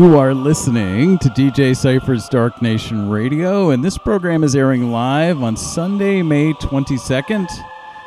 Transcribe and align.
You 0.00 0.16
are 0.16 0.32
listening 0.32 1.18
to 1.18 1.28
DJ 1.28 1.76
Cypher's 1.76 2.26
Dark 2.26 2.62
Nation 2.62 3.10
Radio, 3.10 3.68
and 3.68 3.84
this 3.84 3.98
program 3.98 4.42
is 4.42 4.56
airing 4.56 4.90
live 4.90 5.42
on 5.42 5.58
Sunday, 5.58 6.22
May 6.22 6.54
22nd, 6.54 7.46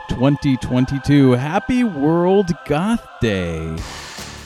2022. 0.09 1.33
Happy 1.33 1.83
World 1.83 2.49
Goth 2.65 3.05
Day! 3.21 3.77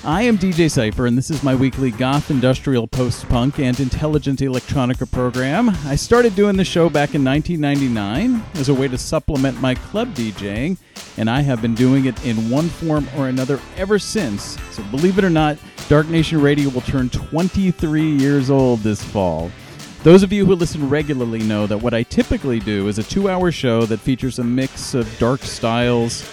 I 0.03 0.23
am 0.23 0.37
DJ 0.37 0.69
Cypher, 0.69 1.05
and 1.05 1.17
this 1.17 1.31
is 1.31 1.41
my 1.41 1.55
weekly 1.55 1.89
goth, 1.89 2.29
industrial, 2.29 2.85
post 2.85 3.29
punk, 3.29 3.59
and 3.59 3.79
intelligent 3.79 4.39
electronica 4.39 5.09
program. 5.09 5.69
I 5.85 5.95
started 5.95 6.35
doing 6.35 6.57
the 6.57 6.65
show 6.65 6.89
back 6.89 7.15
in 7.15 7.23
1999 7.23 8.43
as 8.55 8.67
a 8.67 8.73
way 8.73 8.89
to 8.89 8.97
supplement 8.97 9.61
my 9.61 9.73
club 9.73 10.13
DJing, 10.15 10.77
and 11.17 11.29
I 11.29 11.41
have 11.41 11.61
been 11.61 11.75
doing 11.75 12.05
it 12.05 12.25
in 12.25 12.49
one 12.49 12.69
form 12.69 13.07
or 13.17 13.27
another 13.27 13.59
ever 13.75 13.99
since. 13.99 14.57
So, 14.71 14.83
believe 14.83 15.17
it 15.17 15.23
or 15.23 15.29
not, 15.29 15.57
Dark 15.89 16.07
Nation 16.07 16.41
Radio 16.41 16.69
will 16.69 16.81
turn 16.81 17.09
23 17.09 18.17
years 18.17 18.49
old 18.49 18.79
this 18.79 19.03
fall. 19.03 19.51
Those 20.03 20.23
of 20.23 20.31
you 20.31 20.45
who 20.45 20.55
listen 20.55 20.87
regularly 20.87 21.39
know 21.39 21.67
that 21.67 21.77
what 21.77 21.93
I 21.93 22.03
typically 22.03 22.59
do 22.59 22.87
is 22.87 22.99
a 22.99 23.03
two 23.03 23.29
hour 23.29 23.51
show 23.51 23.85
that 23.85 23.99
features 23.99 24.39
a 24.39 24.43
mix 24.43 24.93
of 24.93 25.07
dark 25.17 25.41
styles 25.41 26.29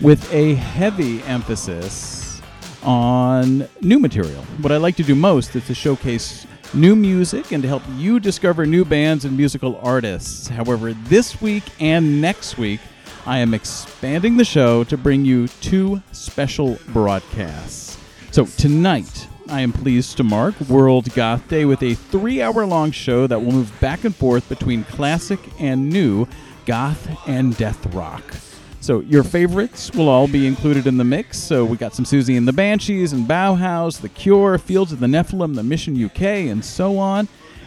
with 0.00 0.32
a 0.32 0.54
heavy 0.54 1.22
emphasis 1.22 2.40
on 2.82 3.66
new 3.80 3.98
material. 3.98 4.42
What 4.60 4.70
I 4.70 4.76
like 4.76 4.96
to 4.96 5.02
do 5.02 5.14
most 5.14 5.56
is 5.56 5.66
to 5.66 5.74
showcase 5.74 6.46
new 6.74 6.94
music 6.94 7.52
and 7.52 7.62
to 7.62 7.68
help 7.68 7.82
you 7.96 8.20
discover 8.20 8.66
new 8.66 8.84
bands 8.84 9.24
and 9.24 9.36
musical 9.36 9.80
artists. 9.82 10.48
However, 10.48 10.92
this 10.92 11.40
week 11.40 11.64
and 11.80 12.20
next 12.20 12.58
week, 12.58 12.80
I 13.26 13.38
am 13.38 13.54
expanding 13.54 14.36
the 14.36 14.44
show 14.44 14.84
to 14.84 14.96
bring 14.96 15.24
you 15.24 15.48
two 15.48 16.00
special 16.12 16.78
broadcasts. 16.88 17.98
So, 18.30 18.46
tonight, 18.46 19.26
I 19.48 19.62
am 19.62 19.72
pleased 19.72 20.16
to 20.18 20.22
mark 20.22 20.60
World 20.60 21.12
Goth 21.12 21.48
Day 21.48 21.64
with 21.64 21.82
a 21.82 21.94
three 21.94 22.40
hour 22.40 22.64
long 22.64 22.92
show 22.92 23.26
that 23.26 23.40
will 23.42 23.50
move 23.50 23.80
back 23.80 24.04
and 24.04 24.14
forth 24.14 24.48
between 24.48 24.84
classic 24.84 25.40
and 25.58 25.90
new 25.90 26.28
goth 26.66 27.08
and 27.26 27.56
death 27.56 27.92
rock. 27.94 28.22
So 28.80 29.00
your 29.00 29.24
favorites 29.24 29.90
will 29.90 30.08
all 30.08 30.28
be 30.28 30.46
included 30.46 30.86
in 30.86 30.96
the 30.96 31.04
mix. 31.04 31.36
So 31.36 31.64
we 31.64 31.76
got 31.76 31.96
some 31.96 32.04
Siouxsie 32.04 32.38
and 32.38 32.46
the 32.46 32.52
Banshees 32.52 33.12
and 33.12 33.26
Bauhaus, 33.26 34.00
The 34.00 34.08
Cure, 34.08 34.58
Fields 34.58 34.92
of 34.92 35.00
the 35.00 35.08
Nephilim, 35.08 35.56
The 35.56 35.64
Mission 35.64 36.00
UK, 36.04 36.22
and 36.22 36.64
so 36.64 36.96
on. 36.96 37.26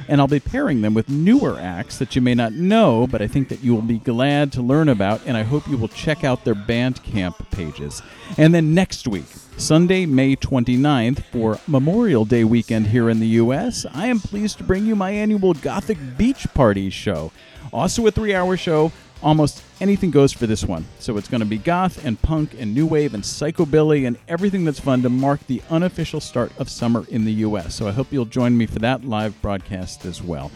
And 0.09 0.19
I'll 0.19 0.27
be 0.27 0.39
pairing 0.39 0.81
them 0.81 0.95
with 0.95 1.07
newer 1.07 1.59
acts 1.59 1.99
that 1.99 2.15
you 2.15 2.21
may 2.21 2.33
not 2.33 2.53
know, 2.53 3.05
but 3.05 3.21
I 3.21 3.27
think 3.27 3.47
that 3.49 3.63
you 3.63 3.75
will 3.75 3.83
be 3.83 3.99
glad 3.99 4.51
to 4.53 4.61
learn 4.63 4.89
about, 4.89 5.21
and 5.27 5.37
I 5.37 5.43
hope 5.43 5.67
you 5.67 5.77
will 5.77 5.87
check 5.87 6.23
out 6.23 6.43
their 6.43 6.55
Bandcamp 6.55 7.51
pages. 7.51 8.01
And 8.35 8.51
then 8.51 8.73
next 8.73 9.07
week, 9.07 9.27
Sunday, 9.55 10.07
May 10.07 10.35
29th, 10.35 11.23
for 11.25 11.59
Memorial 11.67 12.25
Day 12.25 12.43
weekend 12.43 12.87
here 12.87 13.07
in 13.07 13.19
the 13.19 13.27
U.S., 13.27 13.85
I 13.93 14.07
am 14.07 14.19
pleased 14.19 14.57
to 14.57 14.63
bring 14.63 14.87
you 14.87 14.95
my 14.95 15.11
annual 15.11 15.53
Gothic 15.53 15.99
Beach 16.17 16.47
Party 16.55 16.89
show. 16.89 17.31
Also, 17.71 18.07
a 18.07 18.11
three 18.11 18.33
hour 18.33 18.57
show 18.57 18.91
almost 19.21 19.63
anything 19.81 20.11
goes 20.11 20.31
for 20.31 20.47
this 20.47 20.63
one. 20.63 20.85
So 20.99 21.17
it's 21.17 21.27
going 21.27 21.41
to 21.41 21.47
be 21.47 21.57
goth 21.57 22.05
and 22.05 22.21
punk 22.21 22.55
and 22.57 22.73
new 22.73 22.85
wave 22.85 23.13
and 23.13 23.23
psychobilly 23.23 24.07
and 24.07 24.17
everything 24.27 24.65
that's 24.65 24.79
fun 24.79 25.01
to 25.03 25.09
mark 25.09 25.45
the 25.47 25.61
unofficial 25.69 26.19
start 26.19 26.51
of 26.57 26.69
summer 26.69 27.05
in 27.09 27.25
the 27.25 27.33
US. 27.33 27.75
So 27.75 27.87
I 27.87 27.91
hope 27.91 28.11
you'll 28.11 28.25
join 28.25 28.57
me 28.57 28.65
for 28.65 28.79
that 28.79 29.05
live 29.05 29.41
broadcast 29.41 30.05
as 30.05 30.21
well. 30.21 30.51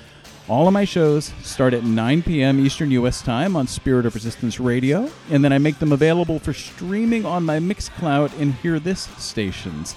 All 0.50 0.68
of 0.68 0.74
my 0.74 0.84
shows 0.84 1.32
start 1.42 1.74
at 1.74 1.86
9 1.86 2.22
p.m. 2.24 2.60
Eastern 2.60 2.92
U.S. 2.92 3.22
time 3.22 3.56
on 3.56 3.66
Spirit 3.66 4.06
of 4.06 4.14
Resistance 4.14 4.60
Radio, 4.60 5.10
and 5.32 5.42
then 5.42 5.54
I 5.54 5.58
make 5.58 5.80
them 5.80 5.94
available 5.94 6.38
for 6.38 6.52
streaming 6.52 7.26
on 7.26 7.46
my 7.46 7.60
Mixcloud 7.60 8.38
and 8.38 8.54
Hear 8.56 8.78
This 8.78 9.04
stations. 9.18 9.96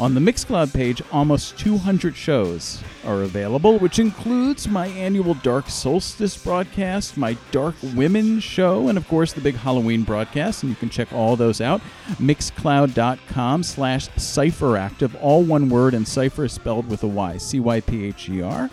On 0.00 0.14
the 0.14 0.20
Mixcloud 0.20 0.72
page, 0.72 1.02
almost 1.10 1.58
200 1.58 2.14
shows 2.14 2.80
are 3.04 3.22
available, 3.22 3.80
which 3.80 3.98
includes 3.98 4.68
my 4.68 4.86
annual 4.86 5.34
Dark 5.34 5.68
Solstice 5.68 6.36
broadcast, 6.36 7.16
my 7.16 7.36
Dark 7.50 7.74
Women 7.96 8.38
show, 8.38 8.86
and 8.86 8.96
of 8.96 9.08
course 9.08 9.32
the 9.32 9.40
big 9.40 9.56
Halloween 9.56 10.04
broadcast. 10.04 10.62
And 10.62 10.70
you 10.70 10.76
can 10.76 10.88
check 10.88 11.12
all 11.12 11.34
those 11.34 11.60
out. 11.60 11.80
Mixcloud.com 12.20 13.64
slash 13.64 14.08
cypheractive, 14.10 15.16
all 15.20 15.42
one 15.42 15.68
word, 15.68 15.94
and 15.94 16.06
cipher 16.06 16.44
is 16.44 16.52
spelled 16.52 16.88
with 16.88 17.02
a 17.02 17.08
Y, 17.08 17.36
C 17.36 17.58
Y 17.58 17.80
P 17.80 18.04
H 18.04 18.28
E 18.28 18.40
R. 18.40 18.70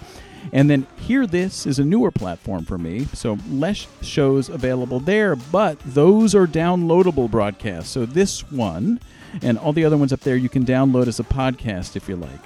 And 0.54 0.70
then 0.70 0.86
Hear 0.98 1.26
This 1.26 1.66
is 1.66 1.80
a 1.80 1.84
newer 1.84 2.12
platform 2.12 2.66
for 2.66 2.78
me, 2.78 3.06
so 3.14 3.40
less 3.50 3.88
shows 4.04 4.48
available 4.48 5.00
there, 5.00 5.36
but 5.36 5.80
those 5.80 6.36
are 6.36 6.46
downloadable 6.46 7.32
broadcasts. 7.32 7.90
So 7.90 8.06
this 8.06 8.52
one 8.52 9.00
and 9.42 9.58
all 9.58 9.74
the 9.74 9.86
other 9.86 9.98
ones 9.98 10.14
up 10.14 10.22
there 10.22 10.36
you 10.36 10.50
can 10.50 10.66
download 10.66 11.08
as 11.08 11.20
a 11.20 11.24
podcast 11.24 11.96
if 11.96 12.08
you 12.10 12.16
like. 12.16 12.40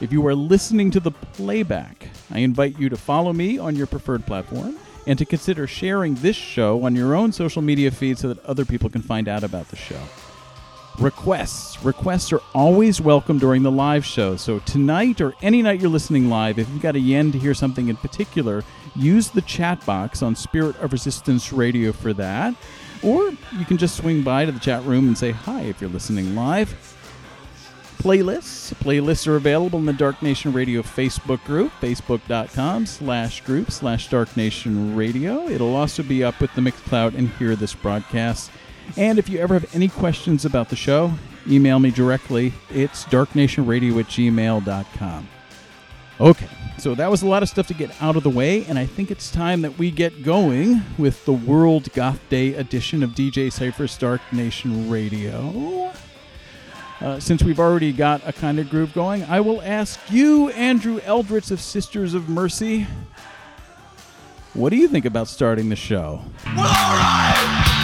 If 0.00 0.12
you 0.12 0.26
are 0.26 0.34
listening 0.34 0.90
to 0.92 1.00
the 1.00 1.10
playback, 1.10 2.08
I 2.30 2.40
invite 2.40 2.78
you 2.78 2.88
to 2.88 2.96
follow 2.96 3.32
me 3.32 3.58
on 3.58 3.76
your 3.76 3.86
preferred 3.86 4.26
platform 4.26 4.76
and 5.06 5.18
to 5.18 5.24
consider 5.24 5.66
sharing 5.66 6.16
this 6.16 6.36
show 6.36 6.82
on 6.82 6.96
your 6.96 7.14
own 7.14 7.32
social 7.32 7.62
media 7.62 7.90
feed 7.90 8.18
so 8.18 8.28
that 8.28 8.44
other 8.44 8.64
people 8.64 8.90
can 8.90 9.02
find 9.02 9.28
out 9.28 9.44
about 9.44 9.68
the 9.68 9.76
show. 9.76 10.00
Requests. 10.98 11.84
Requests 11.84 12.32
are 12.32 12.40
always 12.54 13.02
welcome 13.02 13.38
during 13.38 13.62
the 13.62 13.70
live 13.70 14.04
show. 14.04 14.36
So 14.36 14.60
tonight 14.60 15.20
or 15.20 15.34
any 15.42 15.60
night 15.60 15.78
you're 15.80 15.90
listening 15.90 16.30
live, 16.30 16.58
if 16.58 16.68
you've 16.70 16.80
got 16.80 16.96
a 16.96 17.00
yen 17.00 17.32
to 17.32 17.38
hear 17.38 17.52
something 17.52 17.88
in 17.88 17.96
particular, 17.96 18.64
use 18.94 19.28
the 19.28 19.42
chat 19.42 19.84
box 19.84 20.22
on 20.22 20.34
Spirit 20.34 20.74
of 20.80 20.92
Resistance 20.92 21.52
Radio 21.52 21.92
for 21.92 22.14
that. 22.14 22.54
Or 23.06 23.30
you 23.56 23.64
can 23.66 23.76
just 23.76 23.96
swing 23.96 24.22
by 24.22 24.44
to 24.44 24.52
the 24.52 24.58
chat 24.58 24.82
room 24.82 25.06
and 25.06 25.16
say 25.16 25.30
hi 25.30 25.62
if 25.62 25.80
you're 25.80 25.88
listening 25.88 26.34
live. 26.34 26.74
Playlists. 27.98 28.74
Playlists 28.74 29.26
are 29.26 29.36
available 29.36 29.78
in 29.78 29.86
the 29.86 29.92
Dark 29.92 30.22
Nation 30.22 30.52
Radio 30.52 30.82
Facebook 30.82 31.42
group, 31.44 31.72
facebook.com 31.80 32.84
slash 32.86 33.42
group 33.42 33.70
slash 33.70 34.08
Dark 34.08 34.36
Nation 34.36 34.94
Radio. 34.94 35.48
It'll 35.48 35.74
also 35.74 36.02
be 36.02 36.22
up 36.22 36.40
with 36.40 36.54
the 36.54 36.60
Mixcloud 36.60 37.16
and 37.16 37.30
hear 37.30 37.56
this 37.56 37.74
broadcast. 37.74 38.50
And 38.96 39.18
if 39.18 39.28
you 39.28 39.38
ever 39.38 39.54
have 39.54 39.74
any 39.74 39.88
questions 39.88 40.44
about 40.44 40.68
the 40.68 40.76
show, 40.76 41.12
email 41.48 41.78
me 41.78 41.90
directly. 41.90 42.52
It's 42.70 43.04
darknationradio 43.04 43.98
at 44.00 44.06
gmail.com. 44.06 45.28
Okay, 46.18 46.48
so 46.78 46.94
that 46.94 47.10
was 47.10 47.20
a 47.20 47.26
lot 47.26 47.42
of 47.42 47.48
stuff 47.50 47.66
to 47.66 47.74
get 47.74 47.90
out 48.00 48.16
of 48.16 48.22
the 48.22 48.30
way, 48.30 48.64
and 48.64 48.78
I 48.78 48.86
think 48.86 49.10
it's 49.10 49.30
time 49.30 49.60
that 49.60 49.76
we 49.76 49.90
get 49.90 50.22
going 50.22 50.80
with 50.96 51.22
the 51.26 51.32
World 51.34 51.92
Goth 51.92 52.26
Day 52.30 52.54
edition 52.54 53.02
of 53.02 53.10
DJ 53.10 53.52
Cypher's 53.52 53.98
Dark 53.98 54.22
Nation 54.32 54.88
Radio. 54.88 55.92
Uh, 57.02 57.20
since 57.20 57.42
we've 57.42 57.60
already 57.60 57.92
got 57.92 58.26
a 58.26 58.32
kind 58.32 58.58
of 58.58 58.70
groove 58.70 58.94
going, 58.94 59.24
I 59.24 59.40
will 59.40 59.60
ask 59.60 60.00
you, 60.10 60.48
Andrew 60.50 61.00
Eldritch 61.04 61.50
of 61.50 61.60
Sisters 61.60 62.14
of 62.14 62.30
Mercy, 62.30 62.86
what 64.54 64.70
do 64.70 64.76
you 64.76 64.88
think 64.88 65.04
about 65.04 65.28
starting 65.28 65.68
the 65.68 65.76
show? 65.76 66.22
Well, 66.46 66.60
all 66.60 66.96
right. 66.96 67.75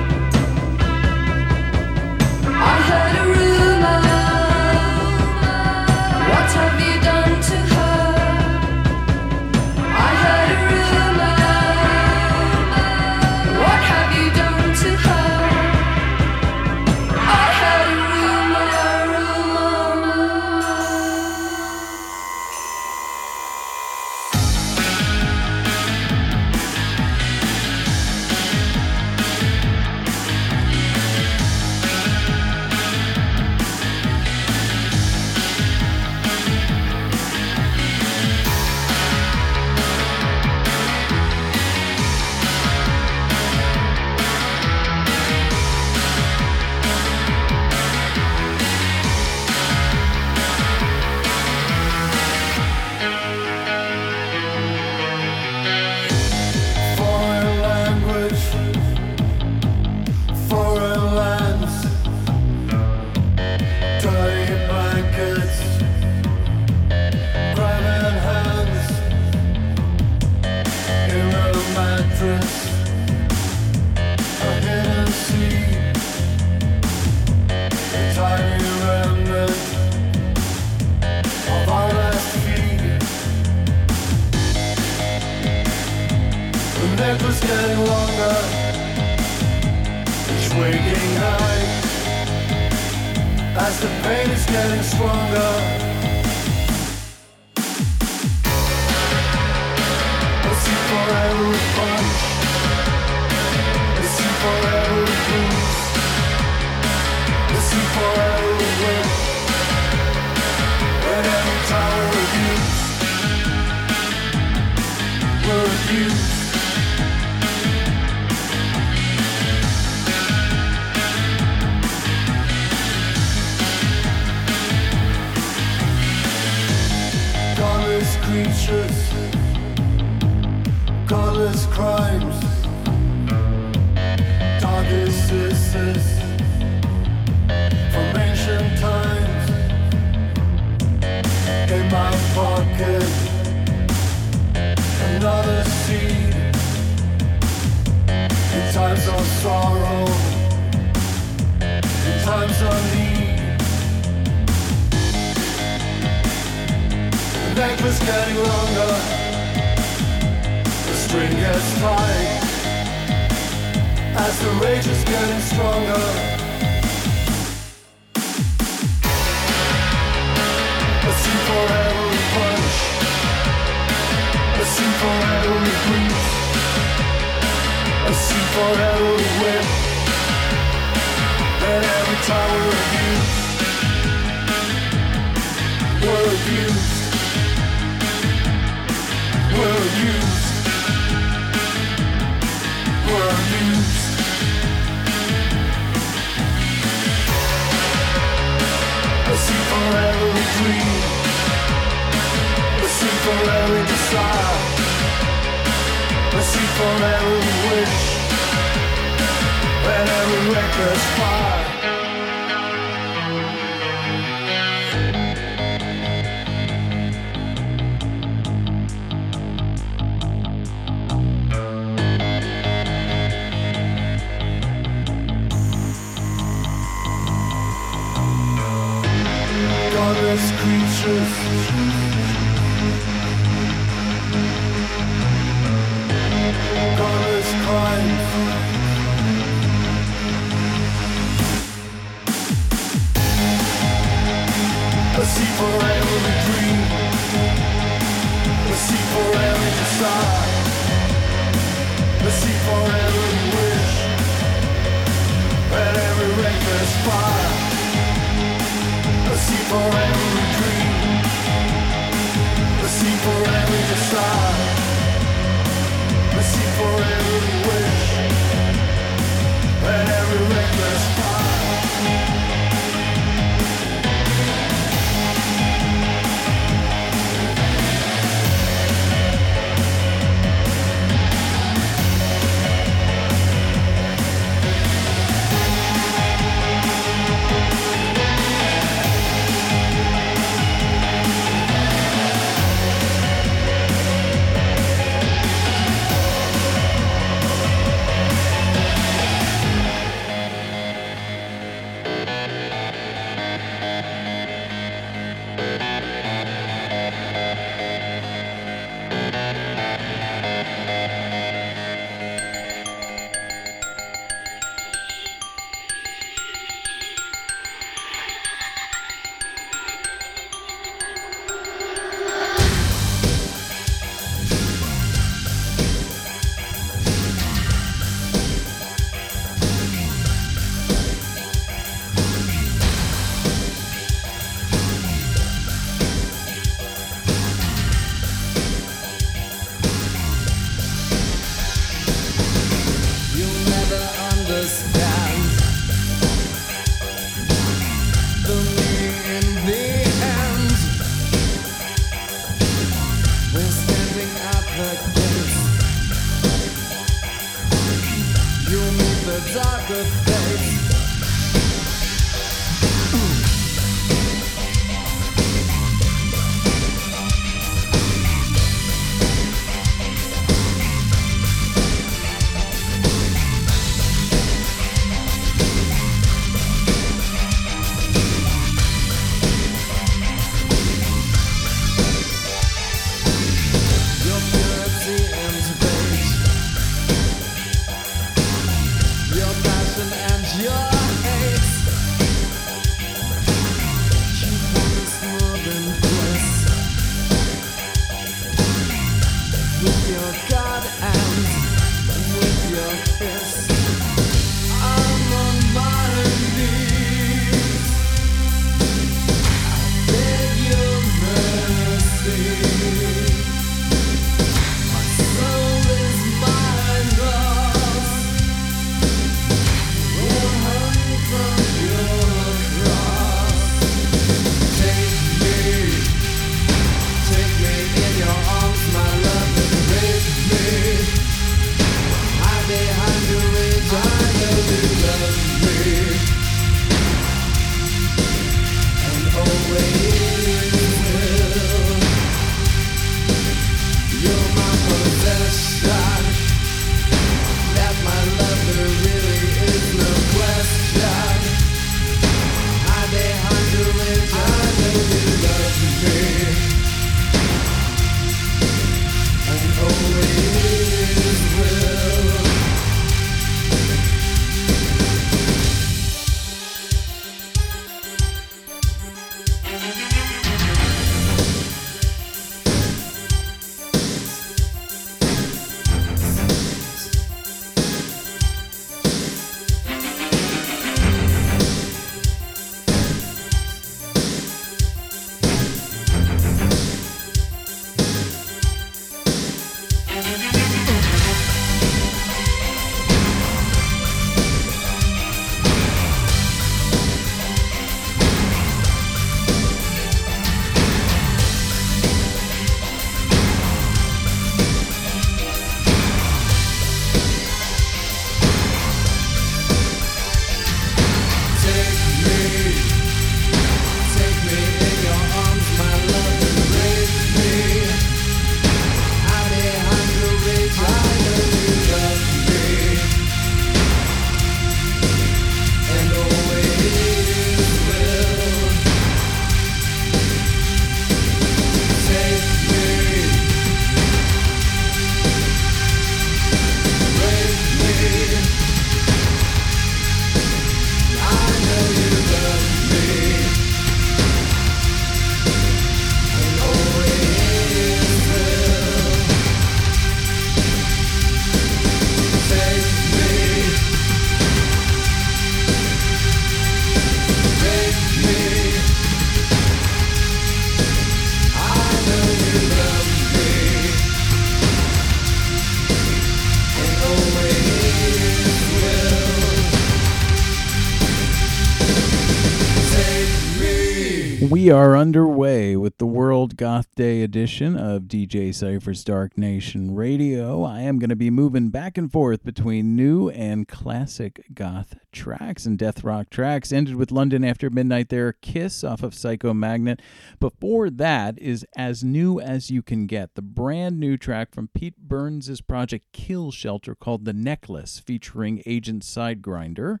We 574.64 574.70
are 574.70 574.96
underway 574.96 575.76
with 575.76 575.98
the 575.98 576.06
World 576.06 576.56
Goth 576.56 576.94
Day 576.94 577.20
edition 577.20 577.76
of 577.76 578.04
DJ 578.04 578.54
Cypher's 578.54 579.04
Dark 579.04 579.36
Nation 579.36 579.94
Radio. 579.94 580.62
I 580.62 580.80
am 580.80 580.98
going 580.98 581.10
to 581.10 581.16
be 581.16 581.28
moving 581.28 581.68
back 581.68 581.98
and 581.98 582.10
forth 582.10 582.42
between 582.42 582.96
new 582.96 583.28
and 583.28 583.68
classic 583.68 584.42
goth 584.54 584.94
tracks 585.12 585.66
and 585.66 585.76
death 585.76 586.02
rock 586.02 586.30
tracks. 586.30 586.72
Ended 586.72 586.96
with 586.96 587.12
London 587.12 587.44
After 587.44 587.68
Midnight 587.68 588.08
there, 588.08 588.32
Kiss 588.32 588.82
off 588.82 589.02
of 589.02 589.14
Psycho 589.14 589.52
Magnet. 589.52 590.00
Before 590.40 590.88
that 590.88 591.38
is 591.38 591.66
As 591.76 592.02
New 592.02 592.40
As 592.40 592.70
You 592.70 592.80
Can 592.80 593.06
Get, 593.06 593.34
the 593.34 593.42
brand 593.42 594.00
new 594.00 594.16
track 594.16 594.54
from 594.54 594.68
Pete 594.68 594.96
Burns' 594.96 595.60
project 595.60 596.06
Kill 596.14 596.50
Shelter 596.50 596.94
called 596.94 597.26
The 597.26 597.34
Necklace, 597.34 597.98
featuring 597.98 598.62
Agent 598.64 599.04
Side 599.04 599.42
Grinder 599.42 600.00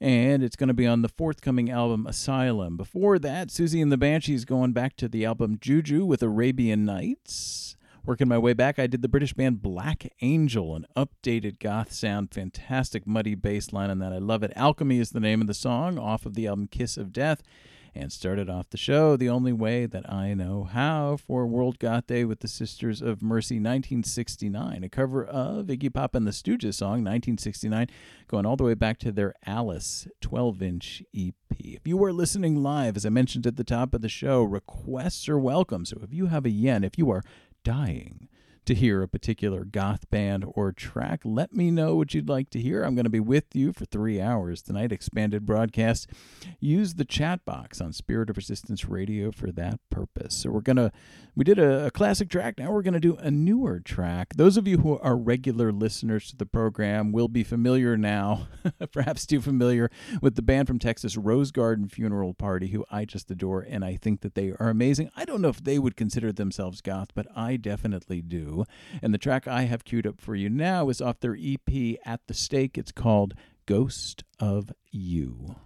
and 0.00 0.42
it's 0.42 0.56
going 0.56 0.68
to 0.68 0.74
be 0.74 0.86
on 0.86 1.02
the 1.02 1.08
forthcoming 1.08 1.70
album 1.70 2.06
Asylum. 2.06 2.76
Before 2.76 3.18
that, 3.18 3.48
Siouxsie 3.48 3.82
and 3.82 3.92
the 3.92 3.98
Banshees 3.98 4.44
going 4.44 4.72
back 4.72 4.96
to 4.96 5.08
the 5.08 5.24
album 5.24 5.58
Juju 5.60 6.04
with 6.04 6.22
Arabian 6.22 6.84
Nights. 6.84 7.76
Working 8.06 8.28
my 8.28 8.38
way 8.38 8.54
back, 8.54 8.78
I 8.78 8.86
did 8.86 9.02
the 9.02 9.08
British 9.08 9.34
band 9.34 9.60
Black 9.60 10.10
Angel, 10.22 10.74
an 10.74 10.86
updated 10.96 11.58
goth 11.58 11.92
sound, 11.92 12.32
fantastic 12.32 13.06
muddy 13.06 13.34
bass 13.34 13.74
line 13.74 13.90
on 13.90 13.98
that. 13.98 14.12
I 14.12 14.18
love 14.18 14.42
it. 14.42 14.52
Alchemy 14.56 14.98
is 14.98 15.10
the 15.10 15.20
name 15.20 15.42
of 15.42 15.46
the 15.46 15.54
song 15.54 15.98
off 15.98 16.24
of 16.24 16.34
the 16.34 16.46
album 16.46 16.66
Kiss 16.66 16.96
of 16.96 17.12
Death. 17.12 17.42
And 17.92 18.12
started 18.12 18.48
off 18.48 18.70
the 18.70 18.76
show 18.76 19.16
the 19.16 19.28
only 19.28 19.52
way 19.52 19.84
that 19.84 20.10
I 20.10 20.32
know 20.32 20.64
how 20.64 21.16
for 21.16 21.46
World 21.46 21.78
Goth 21.80 22.06
Day 22.06 22.24
with 22.24 22.40
the 22.40 22.48
Sisters 22.48 23.02
of 23.02 23.20
Mercy 23.20 23.56
1969, 23.56 24.84
a 24.84 24.88
cover 24.88 25.24
of 25.24 25.66
Iggy 25.66 25.92
Pop 25.92 26.14
and 26.14 26.24
the 26.24 26.30
Stooges 26.30 26.74
song 26.74 27.02
1969, 27.04 27.88
going 28.28 28.46
all 28.46 28.56
the 28.56 28.64
way 28.64 28.74
back 28.74 28.98
to 29.00 29.10
their 29.10 29.34
Alice 29.44 30.06
12 30.20 30.62
inch 30.62 31.02
EP. 31.14 31.34
If 31.58 31.86
you 31.86 32.02
are 32.04 32.12
listening 32.12 32.62
live, 32.62 32.96
as 32.96 33.04
I 33.04 33.10
mentioned 33.10 33.46
at 33.46 33.56
the 33.56 33.64
top 33.64 33.92
of 33.92 34.02
the 34.02 34.08
show, 34.08 34.44
requests 34.44 35.28
are 35.28 35.38
welcome. 35.38 35.84
So 35.84 35.98
if 36.02 36.14
you 36.14 36.26
have 36.26 36.46
a 36.46 36.50
yen, 36.50 36.84
if 36.84 36.96
you 36.96 37.10
are 37.10 37.22
dying 37.64 38.28
to 38.66 38.74
hear 38.74 39.02
a 39.02 39.08
particular 39.08 39.64
goth 39.64 40.08
band 40.10 40.44
or 40.46 40.72
track, 40.72 41.20
let 41.24 41.52
me 41.52 41.70
know 41.70 41.96
what 41.96 42.14
you'd 42.14 42.28
like 42.28 42.50
to 42.50 42.60
hear. 42.60 42.82
I'm 42.82 42.94
going 42.94 43.04
to 43.04 43.10
be 43.10 43.20
with 43.20 43.54
you 43.54 43.72
for 43.72 43.84
three 43.84 44.20
hours 44.20 44.62
tonight. 44.62 44.92
Expanded 44.92 45.46
broadcast. 45.46 46.08
Use 46.60 46.94
the 46.94 47.04
chat 47.04 47.44
box 47.44 47.80
on 47.80 47.92
Spirit 47.92 48.30
of 48.30 48.36
Resistance 48.36 48.84
Radio 48.86 49.30
for 49.30 49.50
that 49.52 49.80
purpose. 49.90 50.34
So 50.34 50.50
we're 50.50 50.60
gonna 50.60 50.92
we 51.40 51.44
did 51.44 51.58
a, 51.58 51.86
a 51.86 51.90
classic 51.90 52.28
track. 52.28 52.58
Now 52.58 52.70
we're 52.70 52.82
gonna 52.82 53.00
do 53.00 53.16
a 53.16 53.30
newer 53.30 53.80
track. 53.80 54.34
Those 54.36 54.58
of 54.58 54.68
you 54.68 54.76
who 54.76 54.98
are 54.98 55.16
regular 55.16 55.72
listeners 55.72 56.28
to 56.28 56.36
the 56.36 56.44
program 56.44 57.12
will 57.12 57.28
be 57.28 57.42
familiar 57.42 57.96
now, 57.96 58.48
perhaps 58.92 59.24
too 59.24 59.40
familiar 59.40 59.90
with 60.20 60.34
the 60.34 60.42
band 60.42 60.68
from 60.68 60.78
Texas, 60.78 61.16
Rose 61.16 61.50
Garden 61.50 61.88
Funeral 61.88 62.34
Party, 62.34 62.66
who 62.66 62.84
I 62.90 63.06
just 63.06 63.30
adore, 63.30 63.62
and 63.66 63.82
I 63.86 63.96
think 63.96 64.20
that 64.20 64.34
they 64.34 64.50
are 64.50 64.68
amazing. 64.68 65.10
I 65.16 65.24
don't 65.24 65.40
know 65.40 65.48
if 65.48 65.64
they 65.64 65.78
would 65.78 65.96
consider 65.96 66.30
themselves 66.30 66.82
goth, 66.82 67.08
but 67.14 67.26
I 67.34 67.56
definitely 67.56 68.20
do. 68.20 68.66
And 69.00 69.14
the 69.14 69.18
track 69.18 69.48
I 69.48 69.62
have 69.62 69.86
queued 69.86 70.06
up 70.06 70.20
for 70.20 70.34
you 70.34 70.50
now 70.50 70.90
is 70.90 71.00
off 71.00 71.20
their 71.20 71.38
EP 71.40 71.96
At 72.04 72.20
the 72.26 72.34
Stake. 72.34 72.76
It's 72.76 72.92
called 72.92 73.32
Ghost 73.64 74.24
of 74.38 74.74
You. 74.90 75.56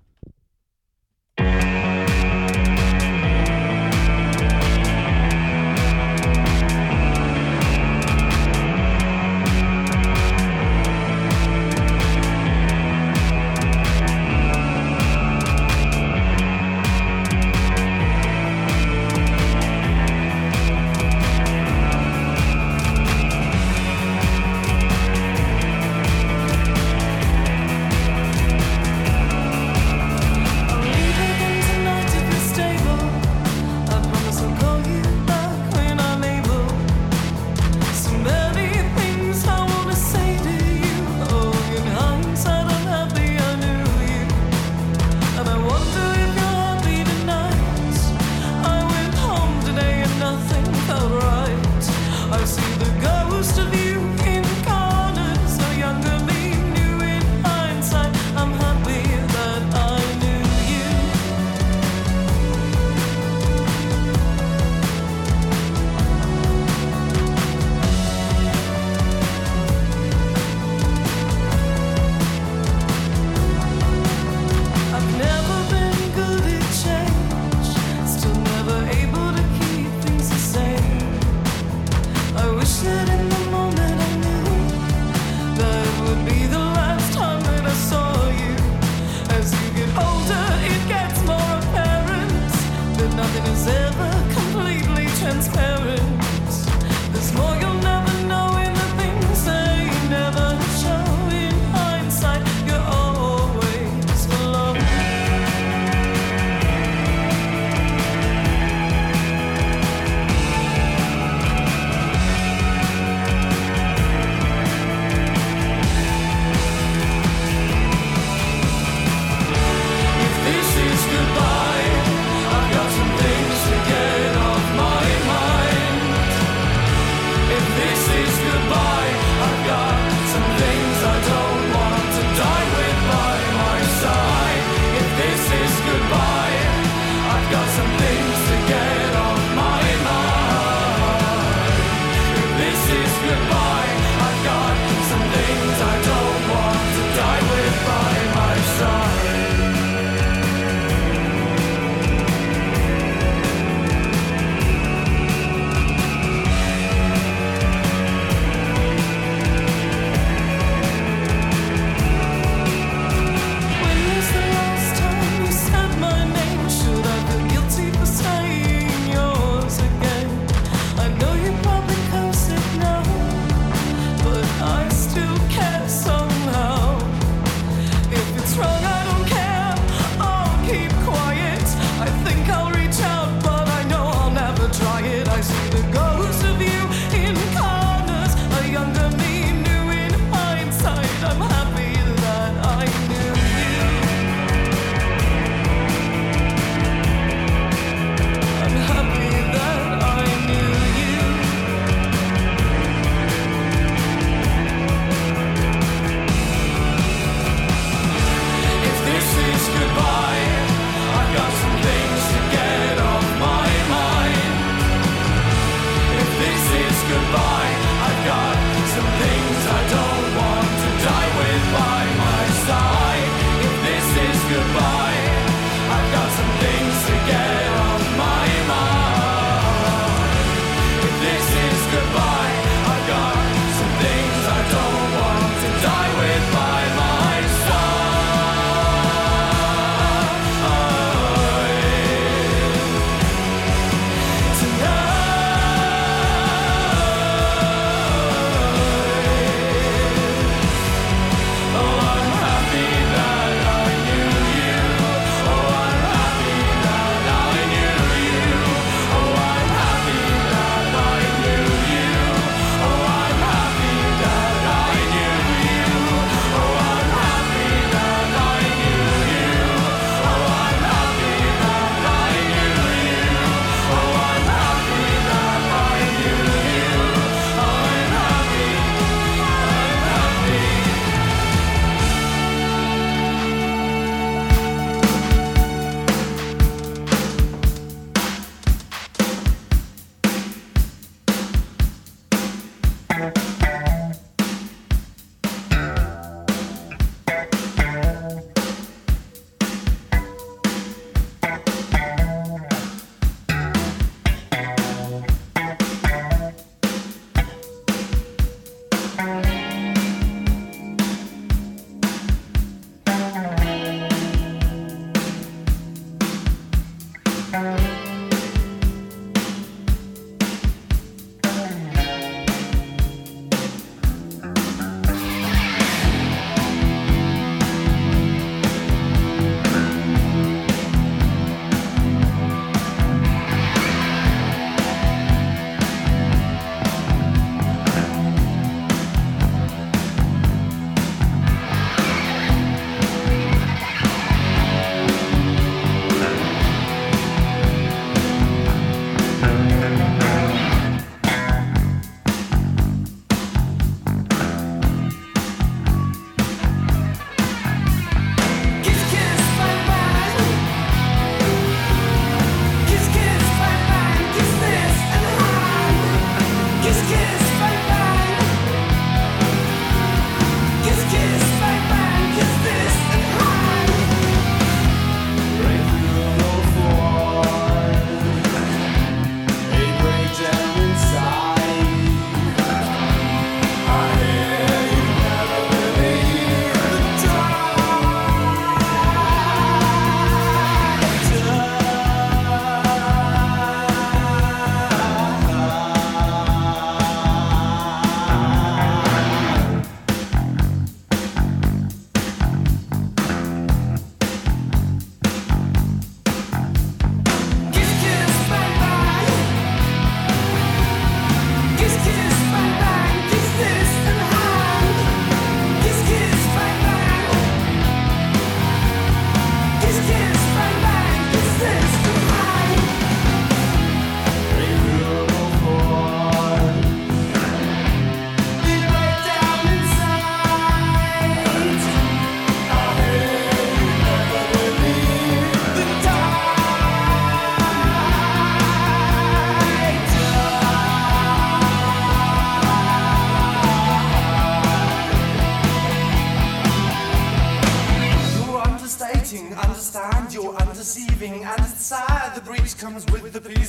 Comes 452.84 453.06
with 453.06 453.32
the. 453.32 453.63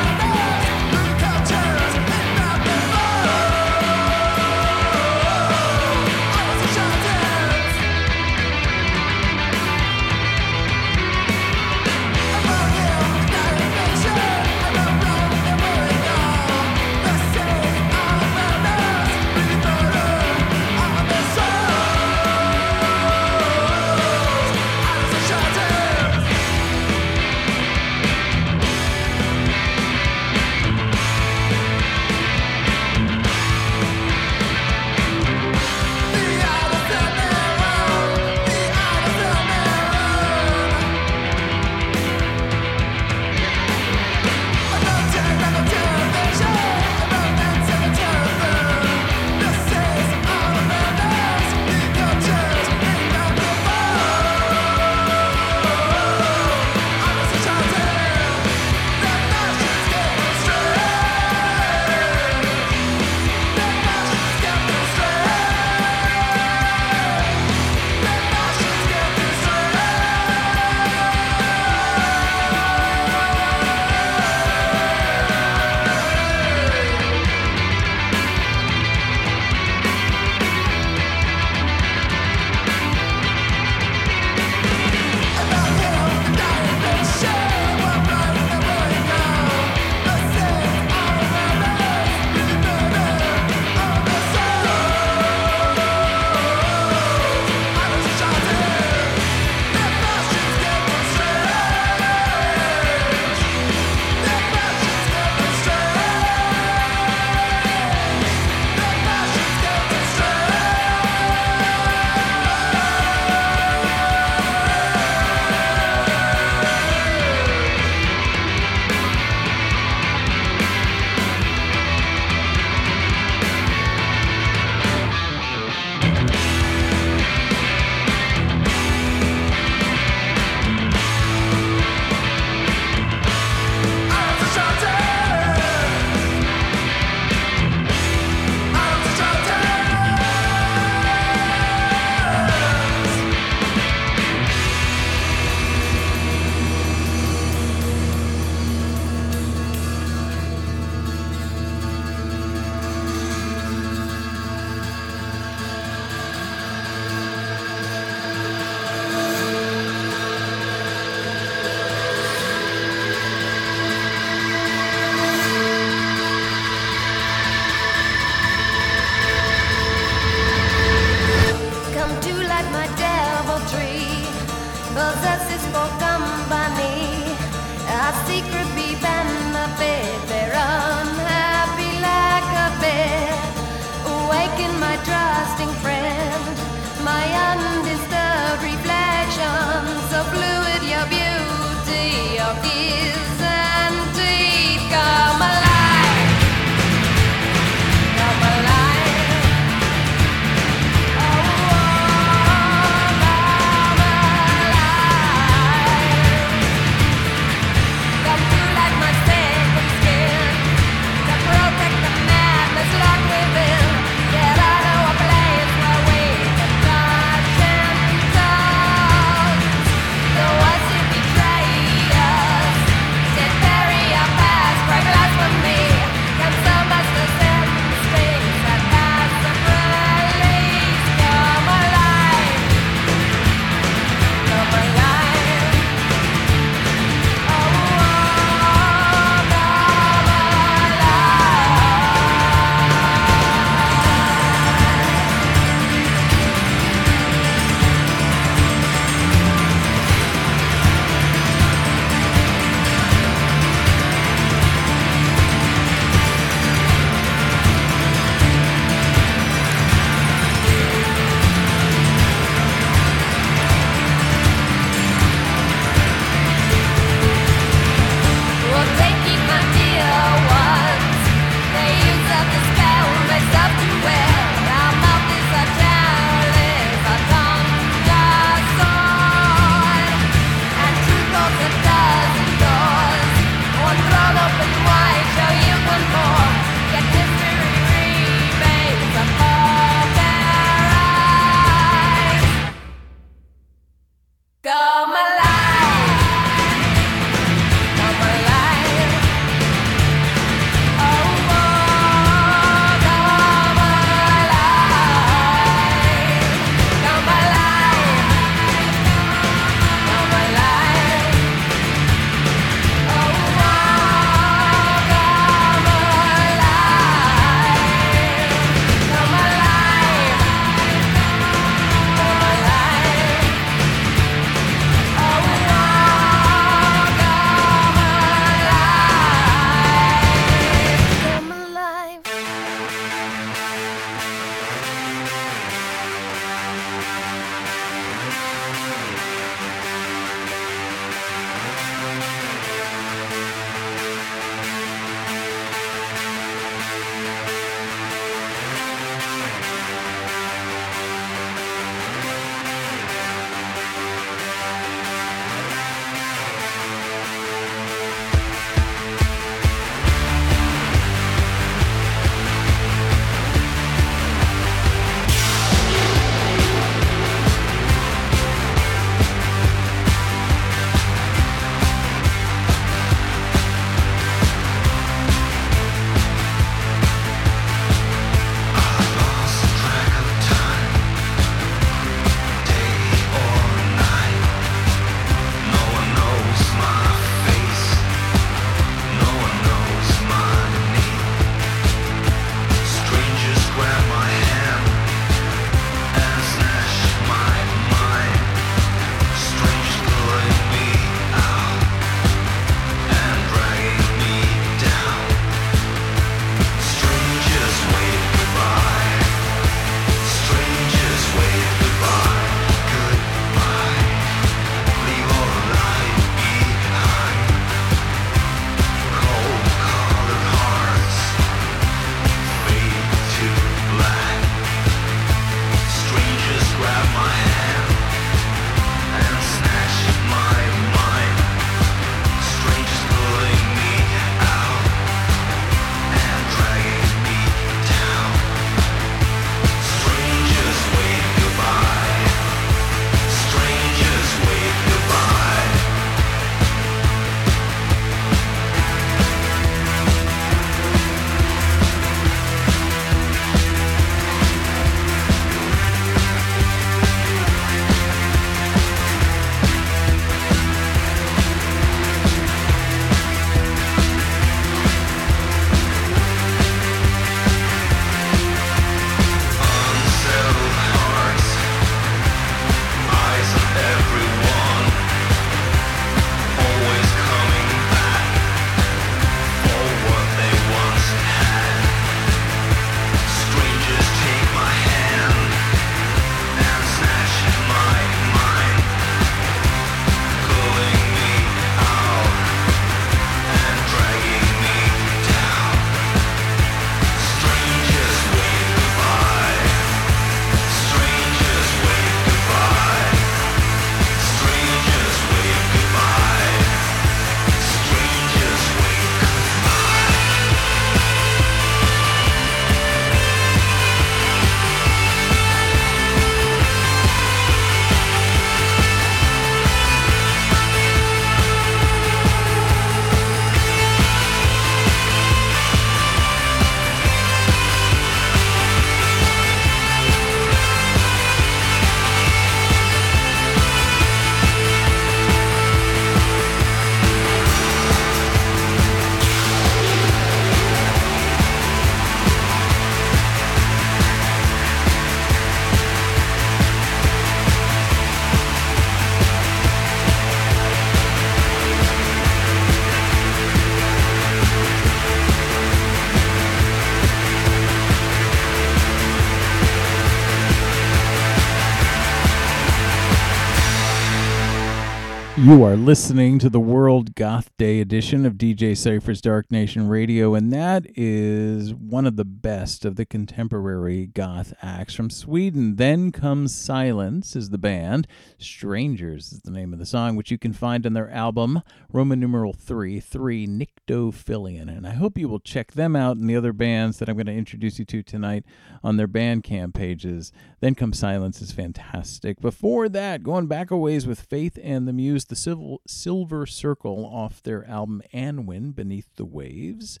You 565.54 565.62
are 565.62 565.76
listening 565.76 566.40
to 566.40 566.50
the 566.50 566.58
World 566.58 567.14
Goth 567.14 567.56
Day 567.58 567.80
edition 567.80 568.26
of 568.26 568.32
DJ 568.32 568.76
Cypher's 568.76 569.20
Dark 569.20 569.52
Nation 569.52 569.86
Radio, 569.86 570.34
and 570.34 570.52
that 570.52 570.84
is 570.96 571.72
one 571.72 572.08
of 572.08 572.16
the 572.16 572.24
best 572.24 572.84
of 572.84 572.96
the 572.96 573.06
contemporary 573.06 574.08
goth 574.08 574.52
acts 574.62 574.96
from 574.96 575.10
Sweden. 575.10 575.76
Then 575.76 576.10
Comes 576.10 576.52
Silence 576.52 577.36
is 577.36 577.50
the 577.50 577.56
band. 577.56 578.08
Strangers 578.36 579.32
is 579.32 579.42
the 579.42 579.52
name 579.52 579.72
of 579.72 579.78
the 579.78 579.86
song, 579.86 580.16
which 580.16 580.32
you 580.32 580.38
can 580.38 580.52
find 580.52 580.84
on 580.86 580.92
their 580.92 581.08
album 581.08 581.62
Roman 581.92 582.18
numeral 582.18 582.52
3, 582.52 582.98
3 582.98 583.46
Nyctophilian. 583.46 584.68
And 584.68 584.88
I 584.88 584.94
hope 584.94 585.16
you 585.16 585.28
will 585.28 585.38
check 585.38 585.70
them 585.70 585.94
out 585.94 586.16
and 586.16 586.28
the 586.28 586.34
other 586.34 586.52
bands 586.52 586.98
that 586.98 587.08
I'm 587.08 587.14
going 587.14 587.26
to 587.26 587.32
introduce 587.32 587.78
you 587.78 587.84
to 587.84 588.02
tonight 588.02 588.42
on 588.82 588.96
their 588.96 589.06
Bandcamp 589.06 589.72
pages. 589.74 590.32
Then 590.64 590.74
Comes 590.74 590.98
Silence 590.98 591.42
is 591.42 591.52
fantastic. 591.52 592.40
Before 592.40 592.88
that, 592.88 593.22
going 593.22 593.48
back 593.48 593.70
a 593.70 593.76
ways 593.76 594.06
with 594.06 594.18
Faith 594.18 594.58
and 594.62 594.88
the 594.88 594.94
Muse, 594.94 595.26
the 595.26 595.36
Civil, 595.36 595.82
Silver 595.86 596.46
Circle 596.46 597.04
off 597.04 597.42
their 597.42 597.68
album 597.68 598.00
Annwyn 598.14 598.74
Beneath 598.74 599.14
the 599.16 599.26
Waves. 599.26 600.00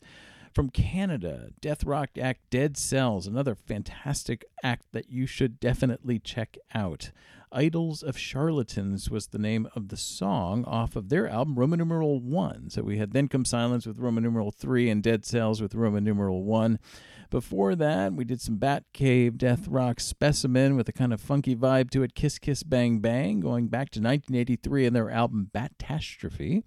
From 0.54 0.70
Canada, 0.70 1.50
death 1.60 1.84
rock 1.84 2.16
act 2.18 2.48
Dead 2.48 2.78
Cells, 2.78 3.26
another 3.26 3.54
fantastic 3.54 4.42
act 4.62 4.86
that 4.92 5.10
you 5.10 5.26
should 5.26 5.60
definitely 5.60 6.18
check 6.18 6.56
out. 6.74 7.10
Idols 7.52 8.02
of 8.02 8.16
Charlatans 8.16 9.10
was 9.10 9.26
the 9.26 9.38
name 9.38 9.68
of 9.76 9.88
the 9.88 9.98
song 9.98 10.64
off 10.64 10.96
of 10.96 11.10
their 11.10 11.28
album 11.28 11.56
Roman 11.56 11.78
numeral 11.78 12.20
1. 12.20 12.70
So 12.70 12.80
we 12.80 12.96
had 12.96 13.12
Then 13.12 13.28
Come 13.28 13.44
Silence 13.44 13.84
with 13.84 13.98
Roman 13.98 14.24
numeral 14.24 14.50
3 14.50 14.88
and 14.88 15.02
Dead 15.02 15.26
Cells 15.26 15.60
with 15.60 15.74
Roman 15.74 16.04
numeral 16.04 16.42
1. 16.42 16.78
Before 17.34 17.74
that, 17.74 18.12
we 18.12 18.24
did 18.24 18.40
some 18.40 18.58
Bat 18.58 18.84
Cave 18.92 19.38
Death 19.38 19.66
Rock 19.66 19.98
Specimen 19.98 20.76
with 20.76 20.88
a 20.88 20.92
kind 20.92 21.12
of 21.12 21.20
funky 21.20 21.56
vibe 21.56 21.90
to 21.90 22.04
it, 22.04 22.14
Kiss 22.14 22.38
Kiss 22.38 22.62
Bang 22.62 23.00
Bang, 23.00 23.40
going 23.40 23.66
back 23.66 23.90
to 23.90 23.98
1983 23.98 24.86
and 24.86 24.94
their 24.94 25.10
album 25.10 25.50
Batastrophe. 25.52 26.62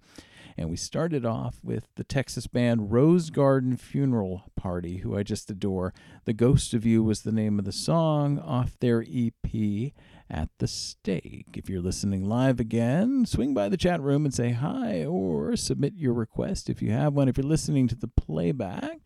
And 0.58 0.68
we 0.68 0.76
started 0.76 1.24
off 1.24 1.60
with 1.64 1.86
the 1.94 2.04
Texas 2.04 2.46
band 2.46 2.92
Rose 2.92 3.30
Garden 3.30 3.78
Funeral 3.78 4.42
Party, 4.56 4.98
who 4.98 5.16
I 5.16 5.22
just 5.22 5.50
adore. 5.50 5.94
The 6.26 6.34
Ghost 6.34 6.74
of 6.74 6.84
You 6.84 7.02
was 7.02 7.22
the 7.22 7.32
name 7.32 7.58
of 7.58 7.64
the 7.64 7.72
song 7.72 8.38
off 8.38 8.78
their 8.78 9.02
EP 9.10 9.92
at 10.28 10.50
the 10.58 10.68
stake. 10.68 11.54
If 11.54 11.70
you're 11.70 11.80
listening 11.80 12.28
live 12.28 12.60
again, 12.60 13.24
swing 13.24 13.54
by 13.54 13.70
the 13.70 13.78
chat 13.78 14.02
room 14.02 14.26
and 14.26 14.34
say 14.34 14.50
hi 14.50 15.06
or 15.06 15.56
submit 15.56 15.94
your 15.96 16.12
request 16.12 16.68
if 16.68 16.82
you 16.82 16.90
have 16.90 17.14
one. 17.14 17.26
If 17.26 17.38
you're 17.38 17.46
listening 17.46 17.88
to 17.88 17.96
the 17.96 18.08
playback, 18.08 18.98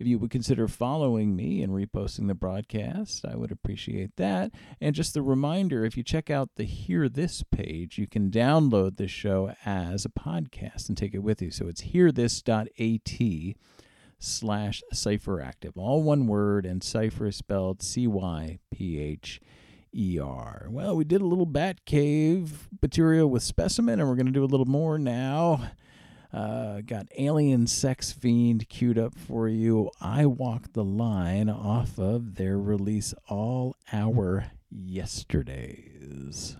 if 0.00 0.06
you 0.06 0.18
would 0.18 0.30
consider 0.30 0.66
following 0.66 1.36
me 1.36 1.62
and 1.62 1.74
reposting 1.74 2.26
the 2.26 2.34
broadcast, 2.34 3.26
I 3.26 3.36
would 3.36 3.52
appreciate 3.52 4.16
that. 4.16 4.50
And 4.80 4.94
just 4.94 5.14
a 5.14 5.22
reminder 5.22 5.84
if 5.84 5.94
you 5.94 6.02
check 6.02 6.30
out 6.30 6.48
the 6.56 6.64
Hear 6.64 7.06
This 7.06 7.42
page, 7.42 7.98
you 7.98 8.06
can 8.06 8.30
download 8.30 8.96
this 8.96 9.10
show 9.10 9.54
as 9.66 10.06
a 10.06 10.08
podcast 10.08 10.88
and 10.88 10.96
take 10.96 11.12
it 11.12 11.22
with 11.22 11.42
you. 11.42 11.50
So 11.50 11.68
it's 11.68 11.82
hearthis.at 11.82 13.56
slash 14.18 14.82
cypheractive. 14.94 15.72
All 15.76 16.02
one 16.02 16.26
word, 16.26 16.64
and 16.64 16.82
cipher 16.82 17.30
spelled 17.30 17.82
C 17.82 18.06
Y 18.06 18.58
P 18.70 18.98
H 18.98 19.38
E 19.94 20.18
R. 20.18 20.66
Well, 20.70 20.96
we 20.96 21.04
did 21.04 21.20
a 21.20 21.26
little 21.26 21.44
Bat 21.44 21.84
Cave 21.84 22.70
material 22.80 23.28
with 23.28 23.42
Specimen, 23.42 24.00
and 24.00 24.08
we're 24.08 24.16
going 24.16 24.24
to 24.24 24.32
do 24.32 24.44
a 24.44 24.46
little 24.46 24.64
more 24.64 24.98
now. 24.98 25.72
Uh, 26.32 26.80
got 26.82 27.08
Alien 27.18 27.66
Sex 27.66 28.12
Fiend 28.12 28.68
queued 28.68 28.98
up 28.98 29.18
for 29.18 29.48
you. 29.48 29.90
I 30.00 30.26
Walk 30.26 30.72
the 30.72 30.84
Line 30.84 31.48
off 31.48 31.98
of 31.98 32.36
their 32.36 32.56
release 32.58 33.12
All 33.28 33.74
Our 33.92 34.52
Yesterdays. 34.70 36.56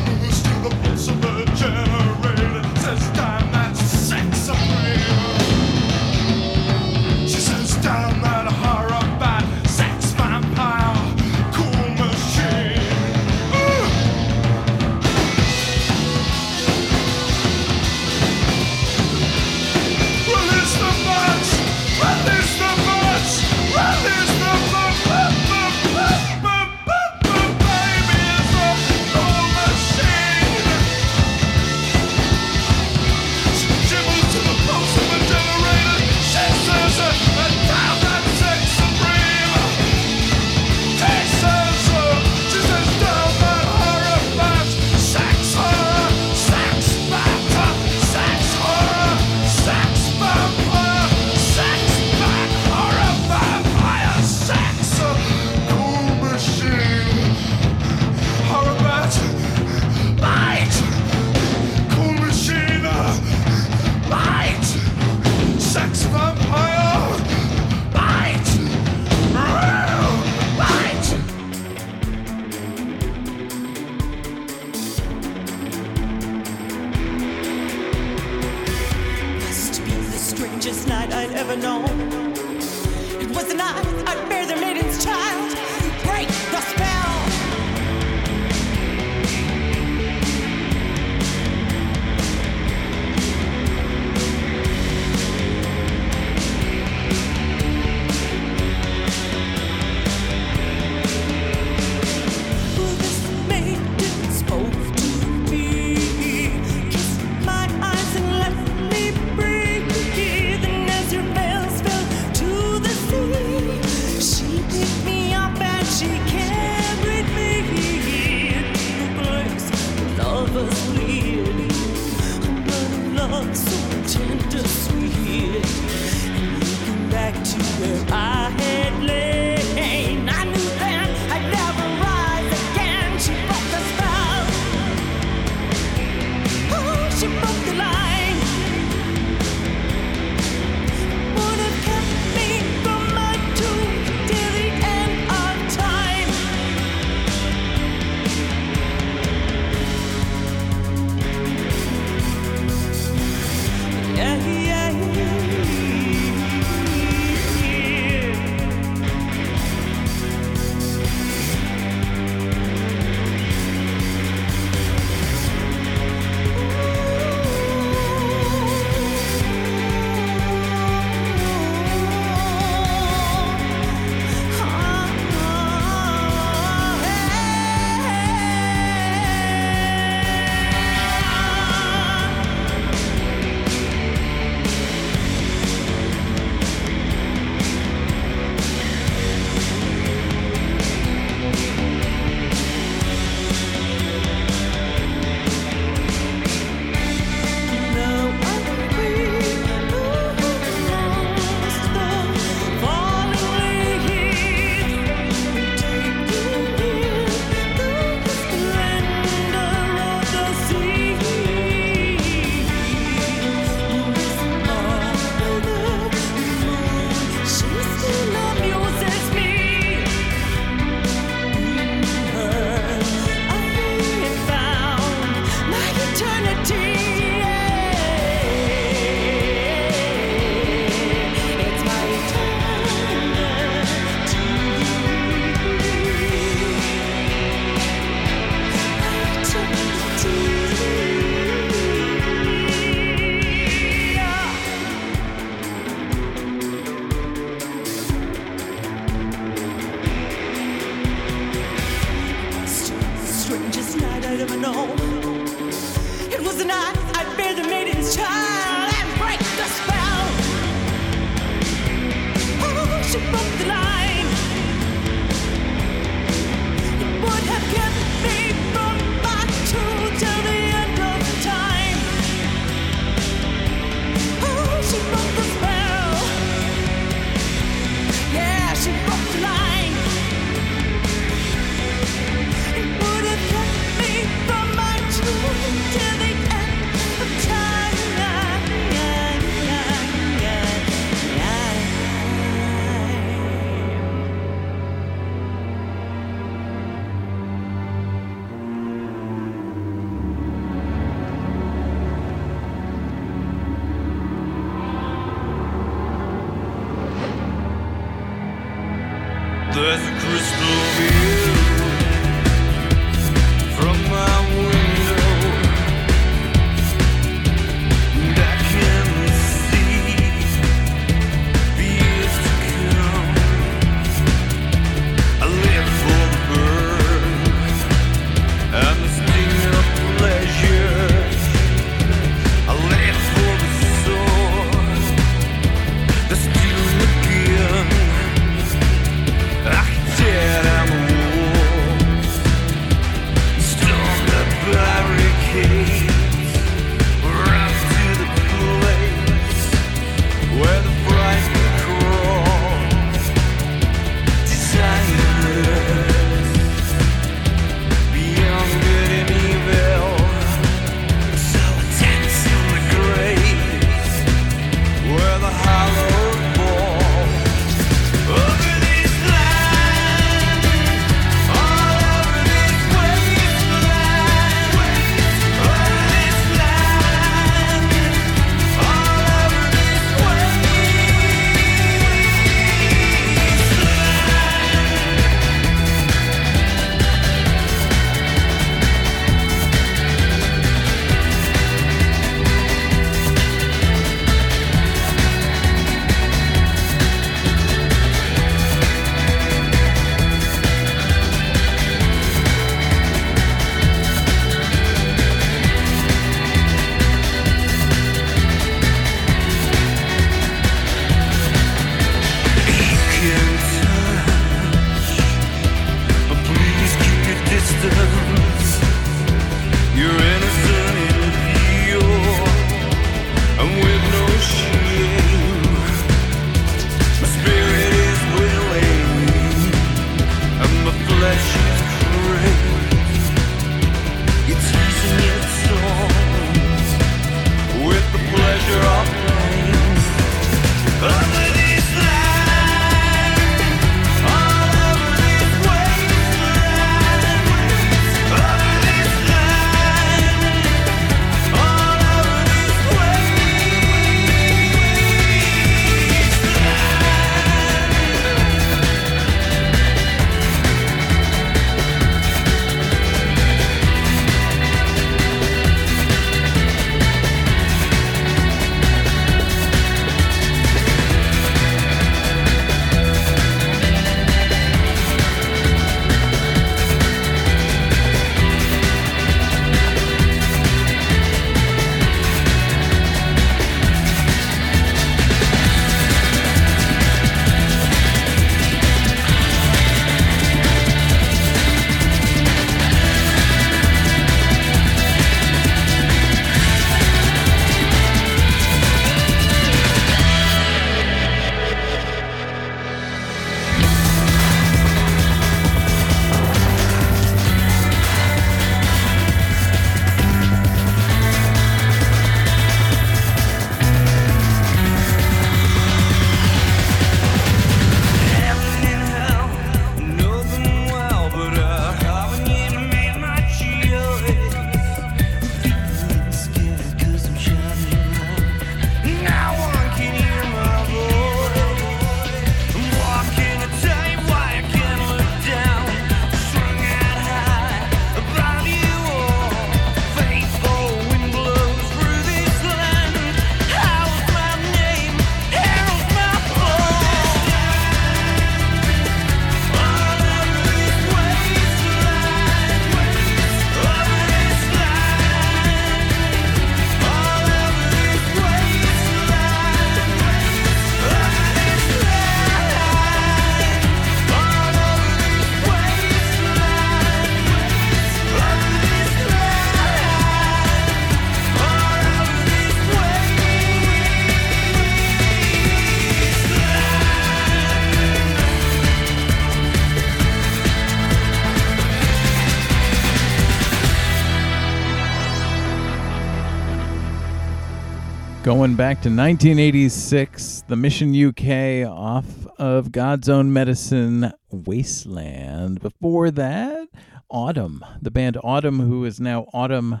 Going 588.60 588.76
back 588.76 589.00
to 589.04 589.08
1986, 589.08 590.64
the 590.68 590.76
Mission 590.76 591.14
UK 591.16 591.90
off 591.90 592.26
of 592.58 592.92
God's 592.92 593.26
Own 593.30 593.50
Medicine 593.54 594.34
Wasteland. 594.50 595.80
Before 595.80 596.30
that, 596.30 596.88
Autumn, 597.30 597.82
the 598.02 598.10
band 598.10 598.36
Autumn, 598.44 598.80
who 598.80 599.06
is 599.06 599.18
now 599.18 599.46
Autumn 599.54 600.00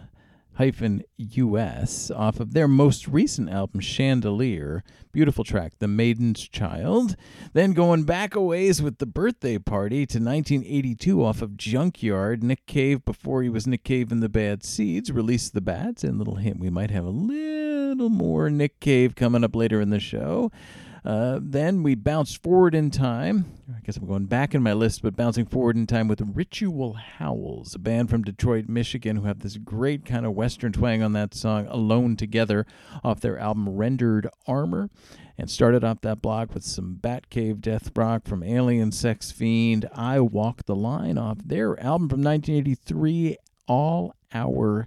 hyphen 0.60 1.02
US, 1.16 2.10
off 2.10 2.38
of 2.38 2.52
their 2.52 2.68
most 2.68 3.08
recent 3.08 3.48
album, 3.48 3.80
Chandelier. 3.80 4.84
Beautiful 5.10 5.42
track, 5.42 5.72
The 5.78 5.88
Maiden's 5.88 6.46
Child. 6.46 7.16
Then 7.54 7.72
going 7.72 8.02
back 8.02 8.34
a 8.34 8.42
ways 8.42 8.82
with 8.82 8.98
the 8.98 9.06
birthday 9.06 9.56
party 9.56 10.04
to 10.04 10.18
1982 10.18 11.24
off 11.24 11.40
of 11.40 11.56
Junkyard. 11.56 12.42
Nick 12.42 12.66
Cave, 12.66 13.06
before 13.06 13.42
he 13.42 13.48
was 13.48 13.66
Nick 13.66 13.84
Cave 13.84 14.12
and 14.12 14.22
the 14.22 14.28
Bad 14.28 14.62
Seeds, 14.62 15.10
released 15.10 15.54
The 15.54 15.62
Bats. 15.62 16.04
And 16.04 16.18
little 16.18 16.34
hint, 16.34 16.60
we 16.60 16.68
might 16.68 16.90
have 16.90 17.06
a 17.06 17.08
little 17.08 18.10
more 18.10 18.50
Nick 18.50 18.80
Cave 18.80 19.14
coming 19.14 19.42
up 19.42 19.56
later 19.56 19.80
in 19.80 19.88
the 19.88 19.98
show. 19.98 20.52
Uh, 21.04 21.38
then 21.40 21.82
we 21.82 21.94
bounced 21.94 22.42
forward 22.42 22.74
in 22.74 22.90
time. 22.90 23.46
I 23.74 23.80
guess 23.80 23.96
I'm 23.96 24.06
going 24.06 24.26
back 24.26 24.54
in 24.54 24.62
my 24.62 24.72
list, 24.72 25.02
but 25.02 25.16
bouncing 25.16 25.46
forward 25.46 25.76
in 25.76 25.86
time 25.86 26.08
with 26.08 26.20
Ritual 26.20 26.94
Howls, 26.94 27.74
a 27.74 27.78
band 27.78 28.10
from 28.10 28.22
Detroit, 28.22 28.68
Michigan, 28.68 29.16
who 29.16 29.24
have 29.24 29.40
this 29.40 29.56
great 29.56 30.04
kind 30.04 30.26
of 30.26 30.32
Western 30.32 30.72
twang 30.72 31.02
on 31.02 31.12
that 31.12 31.34
song, 31.34 31.66
Alone 31.68 32.16
Together, 32.16 32.66
off 33.02 33.20
their 33.20 33.38
album 33.38 33.68
Rendered 33.68 34.28
Armor. 34.46 34.90
And 35.38 35.50
started 35.50 35.82
off 35.82 36.02
that 36.02 36.20
block 36.20 36.52
with 36.52 36.64
some 36.64 36.98
Batcave 37.00 37.62
Death 37.62 37.90
Rock 37.96 38.28
from 38.28 38.42
Alien 38.42 38.92
Sex 38.92 39.30
Fiend, 39.30 39.88
I 39.94 40.20
Walk 40.20 40.66
the 40.66 40.76
Line, 40.76 41.16
off 41.16 41.38
their 41.42 41.80
album 41.80 42.10
from 42.10 42.22
1983, 42.22 43.38
All 43.66 44.14
Our 44.34 44.86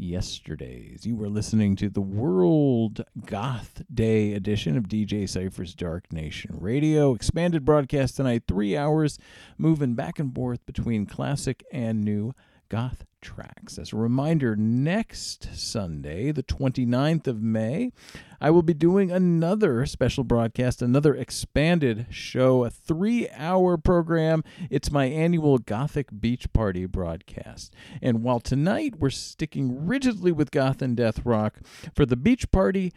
yesterdays. 0.00 1.04
You 1.04 1.14
were 1.14 1.28
listening 1.28 1.76
to 1.76 1.90
the 1.90 2.00
World 2.00 3.04
Goth 3.26 3.82
Day 3.92 4.32
edition 4.32 4.76
of 4.76 4.88
DJ 4.88 5.28
Cypher's 5.28 5.74
Dark 5.74 6.12
Nation 6.12 6.56
Radio. 6.58 7.14
Expanded 7.14 7.64
broadcast 7.64 8.16
tonight, 8.16 8.44
three 8.48 8.76
hours, 8.76 9.18
moving 9.58 9.94
back 9.94 10.18
and 10.18 10.34
forth 10.34 10.64
between 10.64 11.06
classic 11.06 11.62
and 11.70 12.02
new 12.02 12.34
goth 12.70 13.04
tracks. 13.20 13.78
As 13.78 13.92
a 13.92 13.96
reminder, 13.96 14.56
next 14.56 15.54
Sunday, 15.54 16.32
the 16.32 16.42
29th 16.42 17.26
of 17.26 17.42
May, 17.42 17.92
I 18.40 18.50
will 18.50 18.62
be 18.62 18.72
doing 18.72 19.10
another 19.10 19.84
special 19.84 20.24
broadcast, 20.24 20.80
another 20.80 21.14
expanded 21.14 22.06
show, 22.08 22.64
a 22.64 22.70
three 22.70 23.28
hour 23.30 23.76
program. 23.76 24.42
It's 24.70 24.90
my 24.90 25.04
annual 25.04 25.58
Gothic 25.58 26.08
Beach 26.20 26.50
Party 26.54 26.86
broadcast. 26.86 27.74
And 28.00 28.22
while 28.22 28.40
tonight 28.40 28.94
we're 28.98 29.10
sticking 29.10 29.86
rigidly 29.86 30.32
with 30.32 30.50
goth 30.50 30.80
and 30.80 30.96
death 30.96 31.26
rock, 31.26 31.58
for 31.94 32.06
the 32.06 32.16
beach 32.16 32.50
party, 32.50 32.92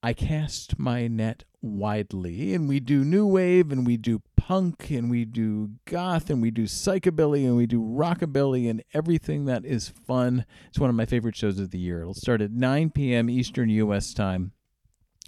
I 0.00 0.12
cast 0.12 0.78
my 0.78 1.08
net 1.08 1.44
widely, 1.60 2.54
and 2.54 2.68
we 2.68 2.78
do 2.78 3.04
new 3.04 3.26
wave, 3.26 3.72
and 3.72 3.84
we 3.84 3.96
do 3.96 4.22
punk, 4.36 4.90
and 4.90 5.10
we 5.10 5.24
do 5.24 5.70
goth, 5.86 6.30
and 6.30 6.40
we 6.40 6.52
do 6.52 6.64
psychobilly, 6.64 7.44
and 7.44 7.56
we 7.56 7.66
do 7.66 7.82
rockabilly, 7.82 8.70
and 8.70 8.84
everything 8.94 9.46
that 9.46 9.64
is 9.64 9.88
fun. 9.88 10.44
It's 10.68 10.78
one 10.78 10.88
of 10.88 10.94
my 10.94 11.04
favorite 11.04 11.34
shows 11.34 11.58
of 11.58 11.72
the 11.72 11.80
year. 11.80 12.02
It'll 12.02 12.14
start 12.14 12.40
at 12.40 12.52
9 12.52 12.90
p.m. 12.90 13.28
Eastern 13.28 13.70
U.S. 13.70 14.14
time. 14.14 14.52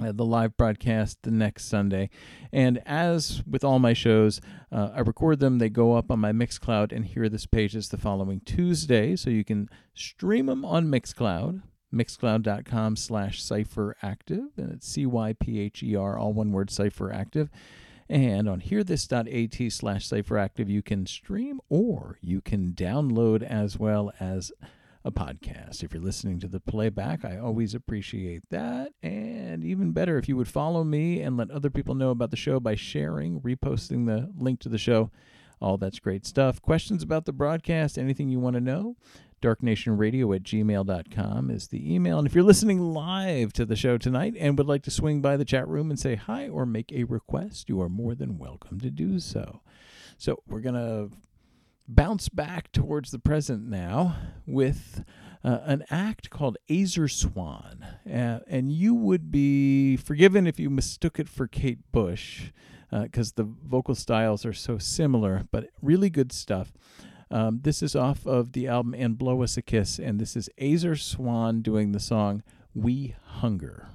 Uh, 0.01 0.13
the 0.13 0.25
live 0.25 0.57
broadcast 0.57 1.19
the 1.23 1.31
next 1.31 1.65
Sunday. 1.65 2.09
And 2.53 2.81
as 2.87 3.43
with 3.47 3.65
all 3.65 3.79
my 3.81 3.93
shows, 3.93 4.41
uh, 4.73 4.91
I 4.95 5.01
record 5.01 5.41
them, 5.41 5.59
they 5.59 5.69
go 5.69 5.95
up 5.95 6.11
on 6.11 6.21
my 6.21 6.33
Mixcloud, 6.33 6.93
and 6.93 7.05
here 7.05 7.25
are 7.25 7.29
page 7.29 7.51
pages 7.51 7.89
the 7.89 7.99
following 7.99 8.41
Tuesday. 8.41 9.17
So 9.17 9.31
you 9.31 9.45
can 9.45 9.69
stream 9.95 10.47
them 10.47 10.65
on 10.65 10.87
Mixcloud 10.87 11.63
mixcloud.com 11.93 12.97
slash 12.97 13.43
cypher 13.43 13.97
active 14.03 14.51
and 14.57 14.73
it's 14.73 14.89
c-y-p-h-e-r 14.89 16.19
all 16.19 16.33
one 16.33 16.53
word 16.53 16.71
cypher 16.71 17.13
active 17.13 17.51
and 18.09 18.49
on 18.49 18.61
hearthis.at 18.61 19.73
slash 19.73 20.07
cypher 20.07 20.39
active 20.39 20.69
you 20.69 20.83
can 20.83 21.07
stream 21.07 21.61
or 21.69 22.19
you 22.21 22.41
can 22.41 22.73
download 22.73 23.43
as 23.43 23.79
well 23.79 24.13
as 24.21 24.53
a 25.03 25.11
podcast. 25.11 25.83
If 25.83 25.95
you're 25.95 26.03
listening 26.03 26.41
to 26.41 26.49
the 26.49 26.61
playback 26.61 27.25
i 27.25 27.39
always 27.39 27.75
appreciate 27.75 28.43
that. 28.51 28.93
And 29.03 29.65
even 29.65 29.93
better 29.93 30.19
if 30.19 30.29
you 30.29 30.37
would 30.37 30.49
follow 30.49 30.85
me 30.85 31.21
and 31.23 31.37
let 31.37 31.51
other 31.51 31.71
people 31.71 31.95
know 31.95 32.11
about 32.11 32.31
the 32.31 32.37
show 32.37 32.61
by 32.61 32.75
sharing 32.75 33.41
reposting 33.41 34.07
the 34.07 34.31
link 34.37 34.61
to 34.61 34.69
the 34.69 34.79
show 34.79 35.11
all 35.61 35.77
that's 35.77 35.99
great 35.99 36.27
stuff. 36.27 36.61
Questions 36.63 37.03
about 37.03 37.27
the 37.27 37.33
broadcast 37.33 37.99
anything 37.99 38.29
you 38.29 38.41
want 38.41 38.55
to 38.55 38.61
know 38.61 38.97
darknationradio 39.41 40.35
at 40.35 40.43
gmail.com 40.43 41.51
is 41.51 41.69
the 41.69 41.95
email. 41.95 42.19
And 42.19 42.27
if 42.27 42.35
you're 42.35 42.45
listening 42.45 42.81
live 42.81 43.53
to 43.55 43.65
the 43.65 43.77
show 43.77 43.99
tonight 43.99 44.35
and 44.39 44.57
would 44.59 44.67
like 44.67 44.83
to 44.85 44.91
swing 44.91 45.21
by 45.21 45.37
the 45.37 45.45
chat 45.45 45.67
room 45.69 45.91
and 45.91 45.99
say 45.99 46.15
hi 46.15 46.49
or 46.49 46.67
make 46.67 46.93
a 46.93 47.05
request, 47.05 47.69
you 47.69 47.81
are 47.81 47.89
more 47.89 48.15
than 48.15 48.39
welcome 48.39 48.81
to 48.81 48.91
do 48.91 49.19
so. 49.19 49.61
So 50.19 50.43
we're 50.47 50.61
going 50.61 50.75
to 50.75 51.17
bounce 51.89 52.29
back 52.29 52.71
towards 52.73 53.11
the 53.11 53.19
present 53.19 53.69
now 53.69 54.17
with 54.47 55.05
uh, 55.43 55.59
an 55.65 55.85
act 55.91 56.31
called 56.31 56.59
Azar 56.71 57.09
Swan. 57.09 57.85
Uh, 58.07 58.41
and 58.47 58.71
you 58.71 58.95
would 58.95 59.31
be 59.31 59.97
forgiven 59.97 60.47
if 60.47 60.61
you 60.61 60.71
mistook 60.71 61.19
it 61.19 61.29
for 61.29 61.47
Kate 61.47 61.91
Bush 61.93 62.53
because 62.91 63.33
the 63.33 63.45
vocal 63.45 63.95
styles 63.95 64.45
are 64.45 64.53
so 64.53 64.77
similar, 64.77 65.45
but 65.53 65.69
really 65.81 66.11
good 66.11 66.33
stuff. 66.33 66.73
Um, 67.33 67.61
this 67.63 67.81
is 67.81 67.95
off 67.95 68.27
of 68.27 68.53
the 68.53 68.67
album 68.67 68.93
And 68.93 69.17
Blow 69.17 69.43
Us 69.43 69.57
a 69.57 69.63
Kiss, 69.63 70.01
and 70.01 70.19
this 70.19 70.35
is 70.37 70.51
Azar 70.61 70.97
Swan 70.97 71.63
doing 71.63 71.93
the 71.93 72.01
song 72.01 72.43
We 72.75 73.15
Hunger. 73.25 73.87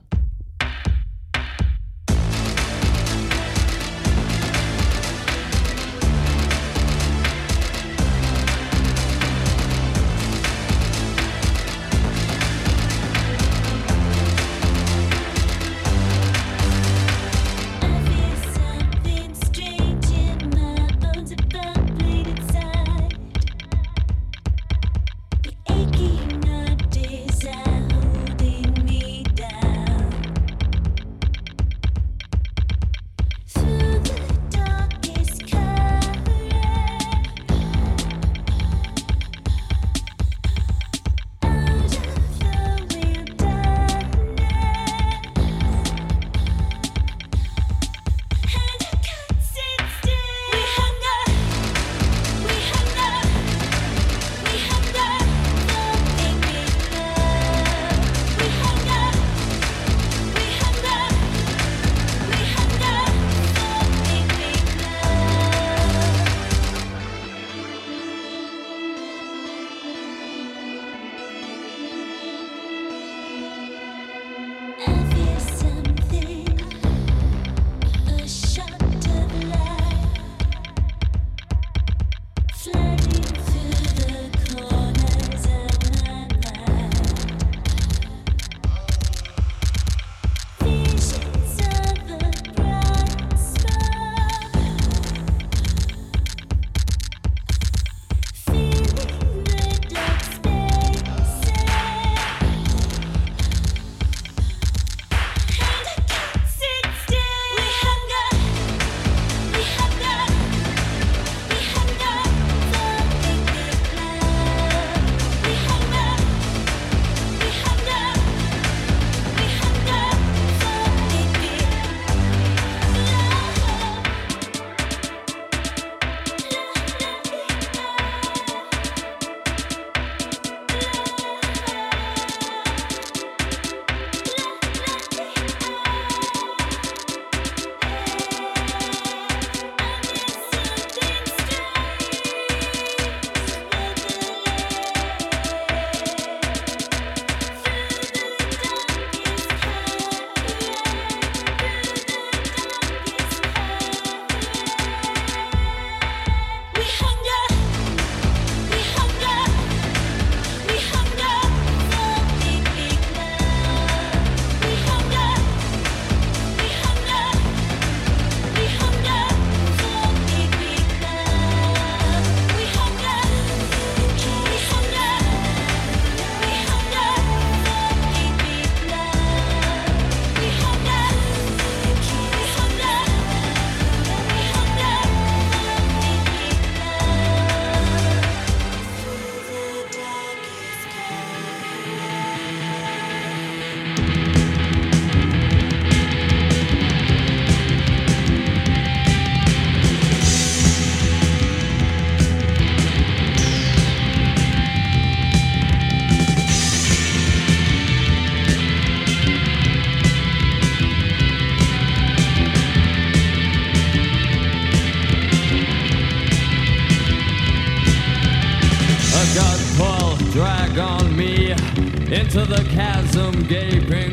Into 222.37 222.53
the 222.53 222.69
chasm 222.71 223.47
gaping 223.47 224.04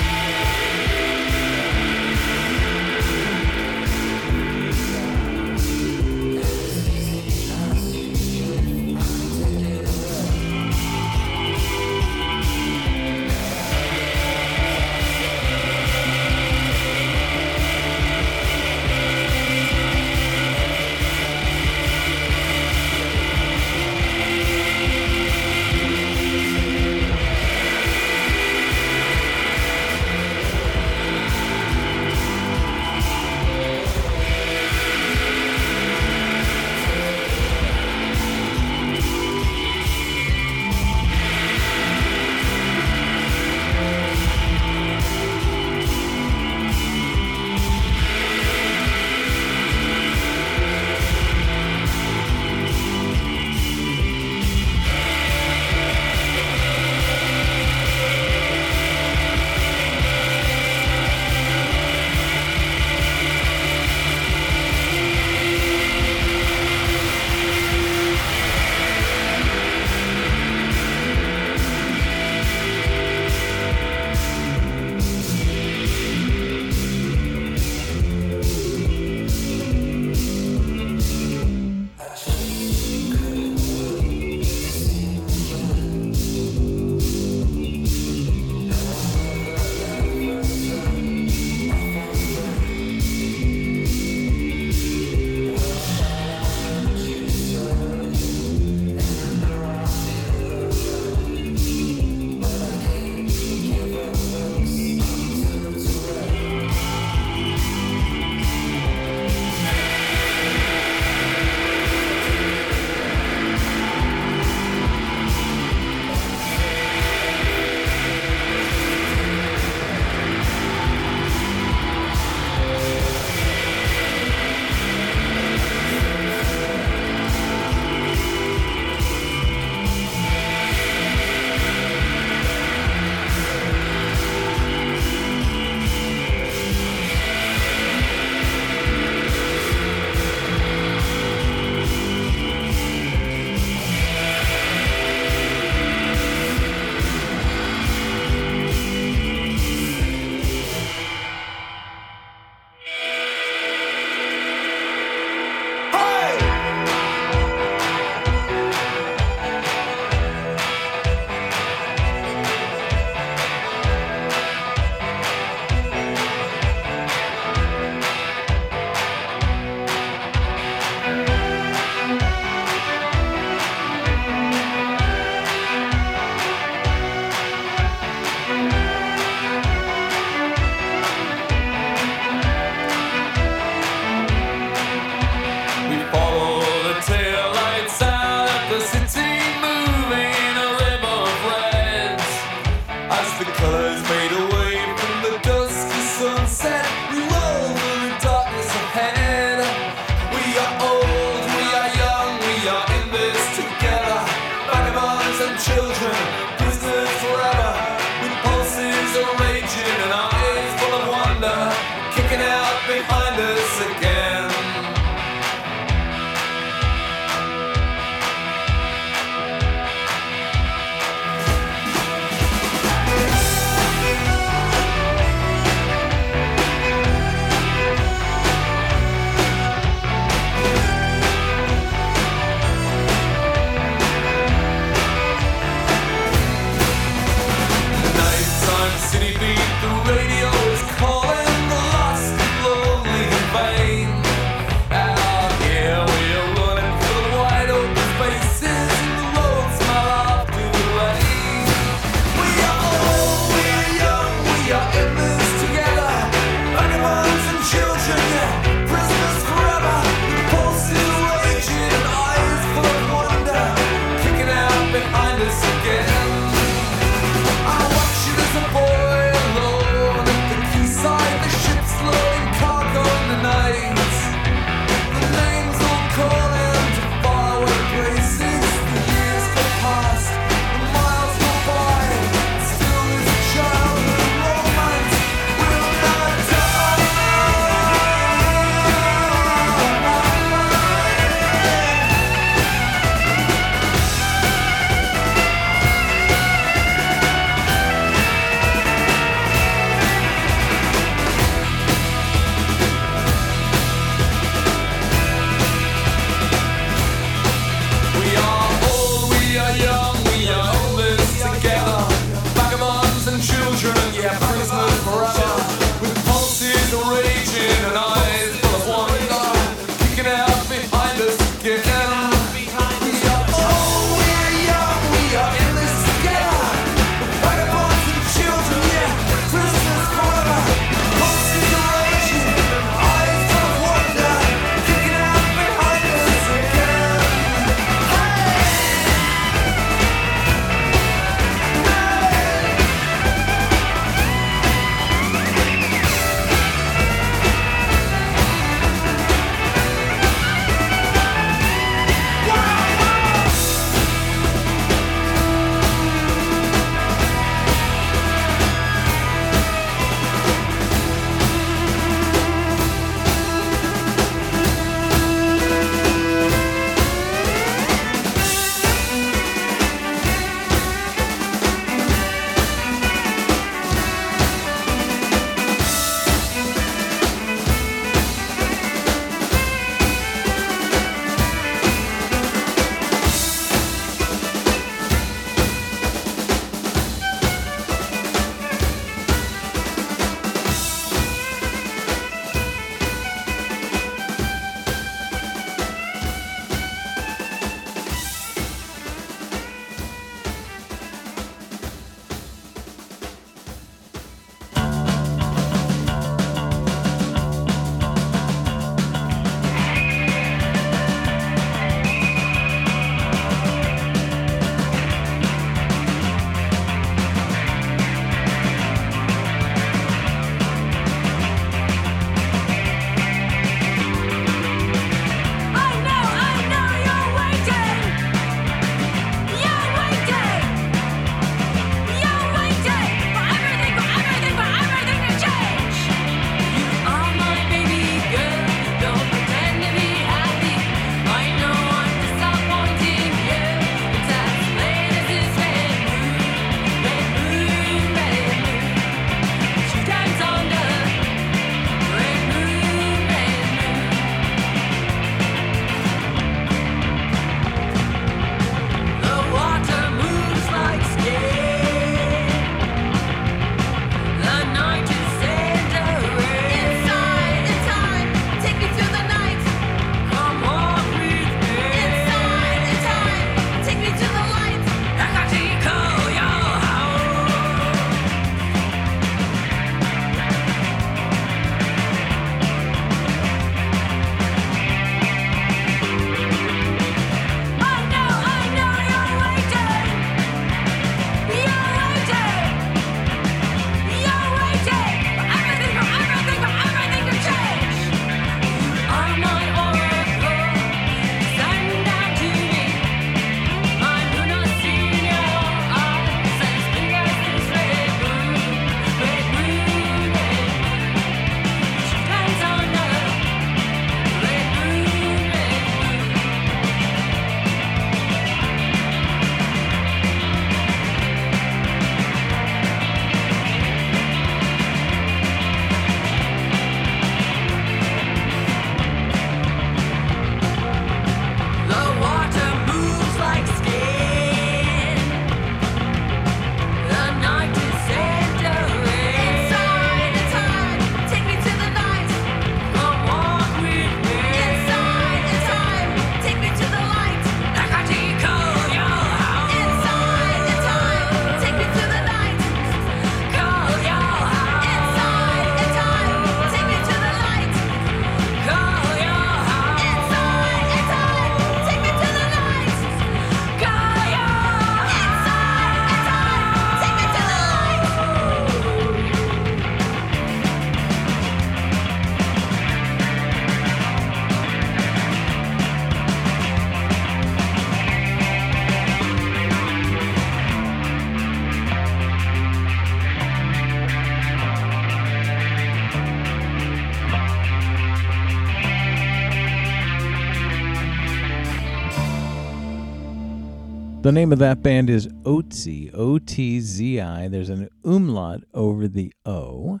The 594.24 594.32
name 594.32 594.52
of 594.54 594.58
that 594.60 594.82
band 594.82 595.10
is 595.10 595.28
Otzi, 595.42 596.10
O 596.14 596.38
T 596.38 596.80
Z 596.80 597.20
I. 597.20 597.46
There's 597.46 597.68
an 597.68 597.90
umlaut 598.06 598.62
over 598.72 599.06
the 599.06 599.34
O. 599.44 600.00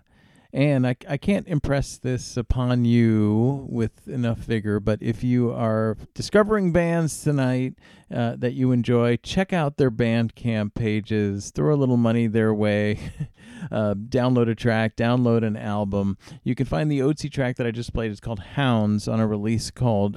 And 0.50 0.86
I, 0.86 0.96
I 1.06 1.18
can't 1.18 1.46
impress 1.46 1.98
this 1.98 2.38
upon 2.38 2.86
you 2.86 3.66
with 3.68 4.08
enough 4.08 4.38
vigor, 4.38 4.80
but 4.80 5.02
if 5.02 5.22
you 5.22 5.52
are 5.52 5.98
discovering 6.14 6.72
bands 6.72 7.22
tonight 7.22 7.74
uh, 8.10 8.36
that 8.36 8.54
you 8.54 8.72
enjoy, 8.72 9.18
check 9.18 9.52
out 9.52 9.76
their 9.76 9.90
Bandcamp 9.90 10.72
pages, 10.72 11.50
throw 11.50 11.74
a 11.74 11.76
little 11.76 11.98
money 11.98 12.26
their 12.26 12.54
way, 12.54 12.98
uh, 13.70 13.92
download 13.92 14.48
a 14.48 14.54
track, 14.54 14.96
download 14.96 15.44
an 15.44 15.58
album. 15.58 16.16
You 16.44 16.54
can 16.54 16.64
find 16.64 16.90
the 16.90 17.00
Otzi 17.00 17.30
track 17.30 17.56
that 17.56 17.66
I 17.66 17.72
just 17.72 17.92
played. 17.92 18.10
It's 18.10 18.20
called 18.20 18.40
Hounds 18.40 19.06
on 19.06 19.20
a 19.20 19.26
release 19.26 19.70
called 19.70 20.16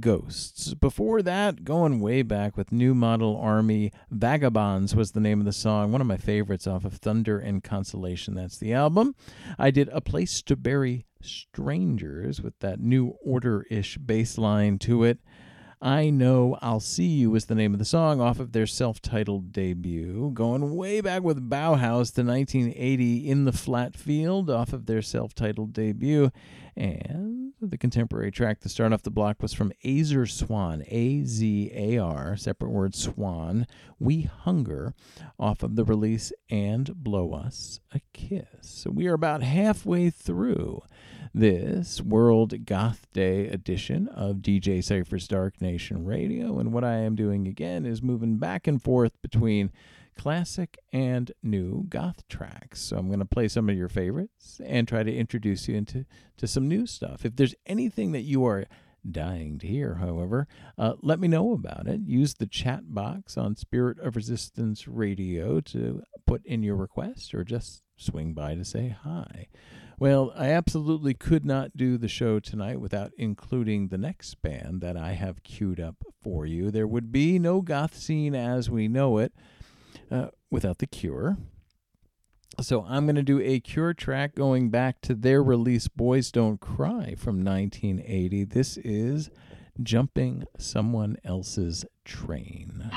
Ghosts. 0.00 0.74
Before 0.74 1.22
that, 1.22 1.64
going 1.64 2.00
way 2.00 2.22
back 2.22 2.56
with 2.56 2.72
New 2.72 2.94
Model 2.94 3.36
Army, 3.36 3.92
Vagabonds 4.10 4.94
was 4.94 5.12
the 5.12 5.20
name 5.20 5.40
of 5.40 5.46
the 5.46 5.52
song. 5.52 5.92
One 5.92 6.00
of 6.00 6.06
my 6.06 6.16
favorites 6.16 6.66
off 6.66 6.84
of 6.84 6.94
Thunder 6.94 7.38
and 7.38 7.62
Consolation. 7.62 8.34
That's 8.34 8.58
the 8.58 8.72
album. 8.72 9.14
I 9.58 9.70
did 9.70 9.88
A 9.92 10.00
Place 10.00 10.42
to 10.42 10.56
Bury 10.56 11.06
Strangers 11.22 12.42
with 12.42 12.58
that 12.60 12.80
New 12.80 13.14
Order 13.24 13.64
ish 13.70 13.98
bass 13.98 14.38
line 14.38 14.78
to 14.80 15.04
it. 15.04 15.18
I 15.80 16.10
Know 16.10 16.58
I'll 16.62 16.80
See 16.80 17.06
You 17.06 17.30
was 17.30 17.46
the 17.46 17.54
name 17.54 17.74
of 17.74 17.78
the 17.78 17.84
song 17.84 18.20
off 18.20 18.40
of 18.40 18.52
their 18.52 18.66
self 18.66 19.00
titled 19.00 19.52
debut. 19.52 20.30
Going 20.32 20.74
way 20.74 21.00
back 21.00 21.22
with 21.22 21.48
Bauhaus 21.50 22.12
to 22.14 22.22
1980 22.22 23.28
in 23.28 23.44
the 23.44 23.52
Flat 23.52 23.94
Field 23.96 24.50
off 24.50 24.72
of 24.72 24.86
their 24.86 25.02
self 25.02 25.34
titled 25.34 25.74
debut. 25.74 26.30
And 26.74 27.45
the 27.60 27.78
contemporary 27.78 28.30
track 28.30 28.60
to 28.60 28.68
start 28.68 28.92
off 28.92 29.02
the 29.02 29.10
block 29.10 29.40
was 29.40 29.54
from 29.54 29.72
Azar 29.84 30.26
Swan, 30.26 30.84
A 30.88 31.24
Z 31.24 31.70
A 31.74 31.98
R, 31.98 32.36
separate 32.36 32.70
word 32.70 32.94
Swan, 32.94 33.66
We 33.98 34.22
Hunger, 34.22 34.94
off 35.38 35.62
of 35.62 35.76
the 35.76 35.84
release 35.84 36.32
And 36.50 36.94
Blow 37.02 37.32
Us 37.32 37.80
a 37.94 38.00
Kiss. 38.12 38.46
So 38.60 38.90
we 38.90 39.06
are 39.06 39.14
about 39.14 39.42
halfway 39.42 40.10
through 40.10 40.82
this 41.32 42.00
World 42.00 42.66
Goth 42.66 43.06
Day 43.12 43.48
edition 43.48 44.08
of 44.08 44.36
DJ 44.36 44.84
Cypher's 44.84 45.26
Dark 45.26 45.60
Nation 45.60 46.04
Radio. 46.04 46.58
And 46.58 46.72
what 46.72 46.84
I 46.84 46.96
am 46.96 47.14
doing 47.14 47.46
again 47.46 47.86
is 47.86 48.02
moving 48.02 48.36
back 48.36 48.66
and 48.66 48.82
forth 48.82 49.12
between 49.22 49.70
classic 50.16 50.78
and 50.92 51.32
new 51.42 51.84
goth 51.88 52.26
tracks. 52.28 52.80
So 52.80 52.96
I'm 52.96 53.08
going 53.08 53.20
to 53.20 53.24
play 53.24 53.48
some 53.48 53.68
of 53.68 53.76
your 53.76 53.88
favorites 53.88 54.60
and 54.64 54.88
try 54.88 55.02
to 55.02 55.14
introduce 55.14 55.68
you 55.68 55.76
into 55.76 56.04
to 56.38 56.46
some 56.46 56.68
new 56.68 56.86
stuff. 56.86 57.24
If 57.24 57.36
there's 57.36 57.54
anything 57.66 58.12
that 58.12 58.22
you 58.22 58.44
are 58.46 58.64
dying 59.08 59.58
to 59.58 59.66
hear, 59.66 59.96
however, 59.96 60.48
uh, 60.76 60.94
let 61.02 61.20
me 61.20 61.28
know 61.28 61.52
about 61.52 61.86
it. 61.86 62.00
Use 62.04 62.34
the 62.34 62.46
chat 62.46 62.94
box 62.94 63.36
on 63.36 63.56
Spirit 63.56 63.98
of 64.00 64.16
Resistance 64.16 64.88
Radio 64.88 65.60
to 65.60 66.02
put 66.26 66.44
in 66.44 66.62
your 66.62 66.76
request 66.76 67.34
or 67.34 67.44
just 67.44 67.82
swing 67.96 68.32
by 68.32 68.54
to 68.54 68.64
say 68.64 68.88
hi. 69.02 69.48
Well, 69.98 70.30
I 70.36 70.48
absolutely 70.48 71.14
could 71.14 71.46
not 71.46 71.74
do 71.74 71.96
the 71.96 72.08
show 72.08 72.38
tonight 72.38 72.80
without 72.80 73.12
including 73.16 73.88
the 73.88 73.96
next 73.96 74.42
band 74.42 74.82
that 74.82 74.94
I 74.94 75.12
have 75.12 75.42
queued 75.42 75.80
up 75.80 76.04
for 76.20 76.44
you. 76.44 76.70
There 76.70 76.86
would 76.86 77.10
be 77.10 77.38
no 77.38 77.62
goth 77.62 77.96
scene 77.96 78.34
as 78.34 78.68
we 78.68 78.88
know 78.88 79.16
it 79.16 79.32
uh, 80.10 80.28
without 80.50 80.78
The 80.78 80.86
Cure. 80.86 81.36
So 82.60 82.84
I'm 82.88 83.04
going 83.04 83.16
to 83.16 83.22
do 83.22 83.40
a 83.40 83.60
Cure 83.60 83.92
track 83.92 84.34
going 84.34 84.70
back 84.70 85.00
to 85.02 85.14
their 85.14 85.42
release 85.42 85.88
Boys 85.88 86.30
Don't 86.30 86.58
Cry 86.60 87.14
from 87.16 87.44
1980. 87.44 88.44
This 88.44 88.78
is 88.78 89.30
Jumping 89.82 90.44
Someone 90.58 91.16
Else's 91.22 91.84
Train. 92.04 92.90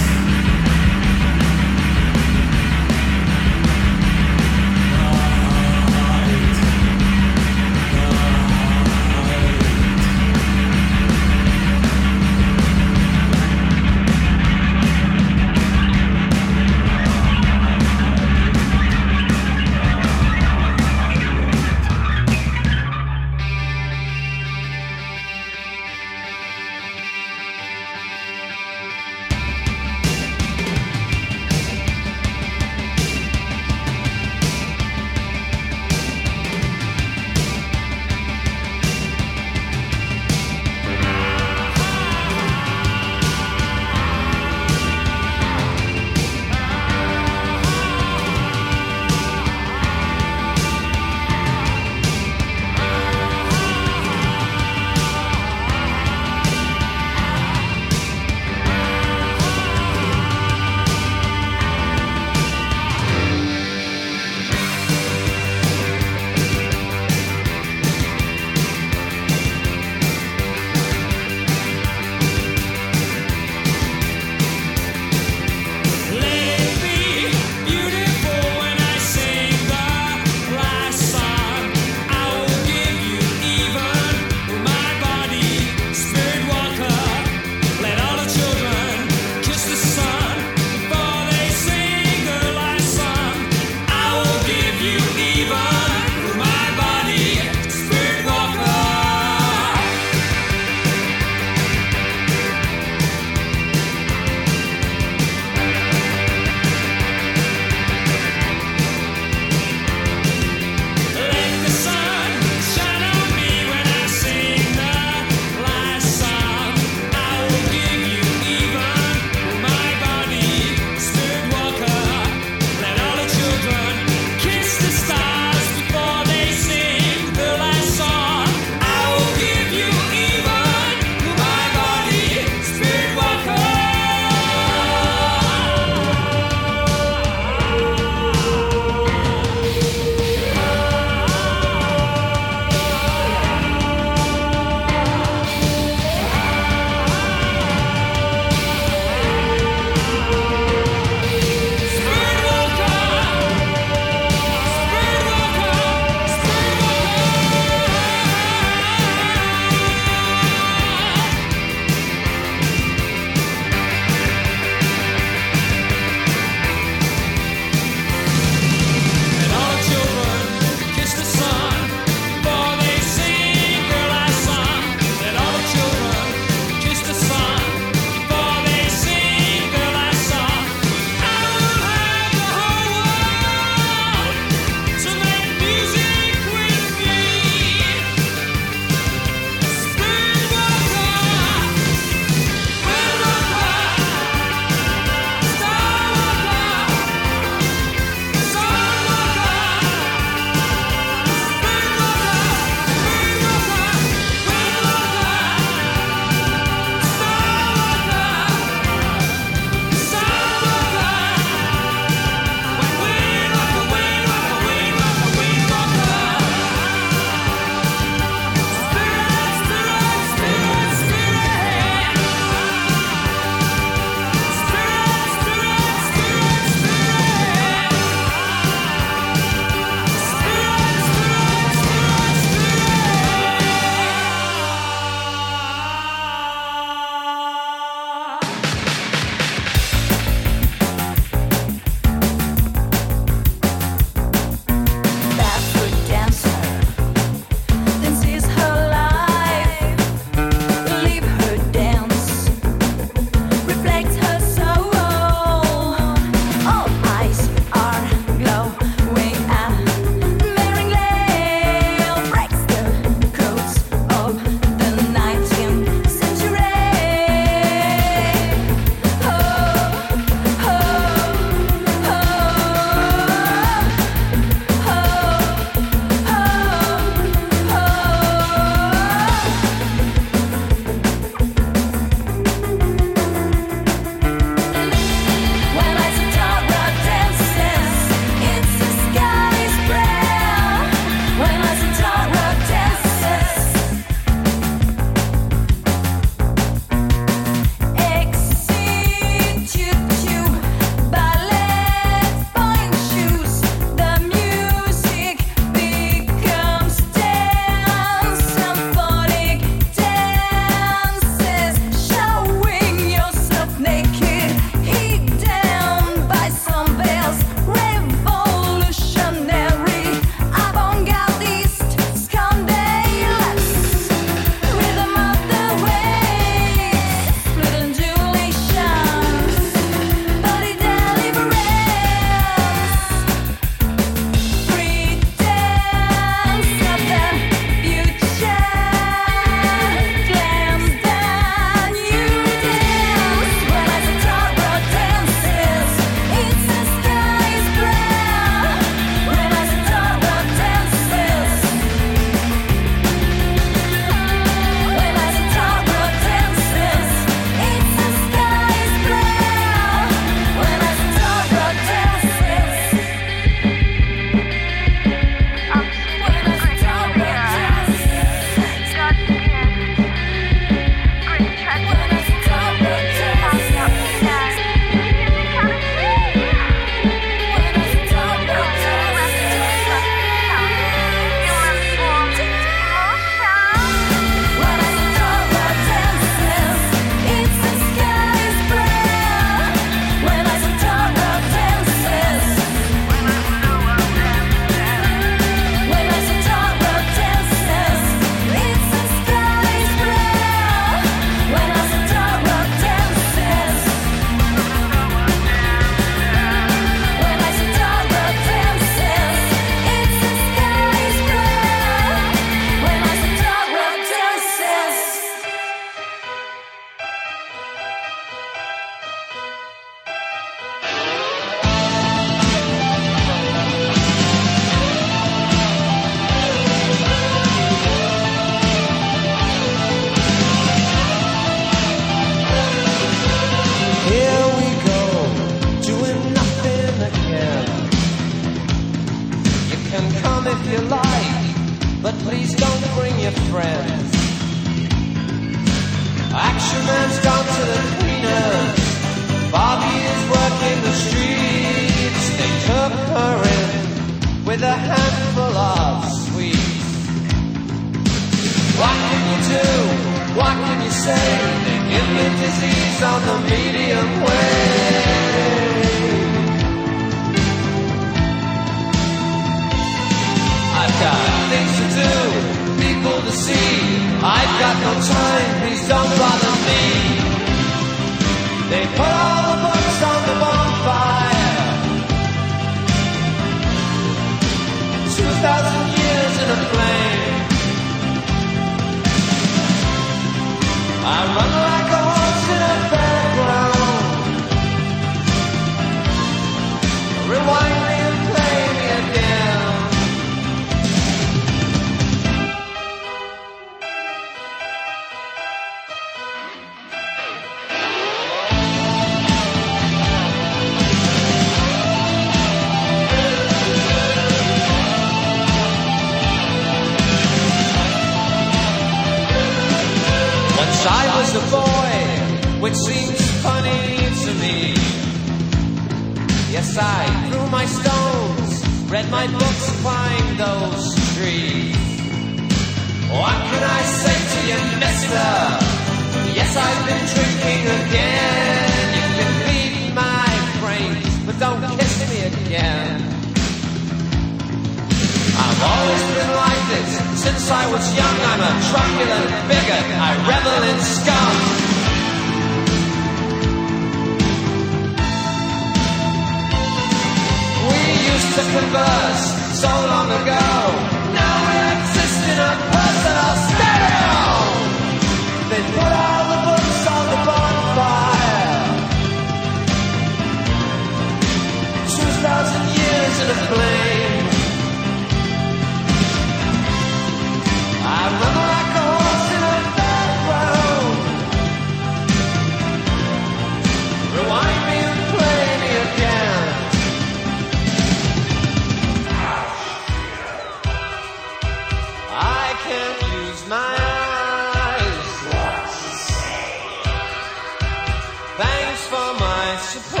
Chappelle. 599.73 600.00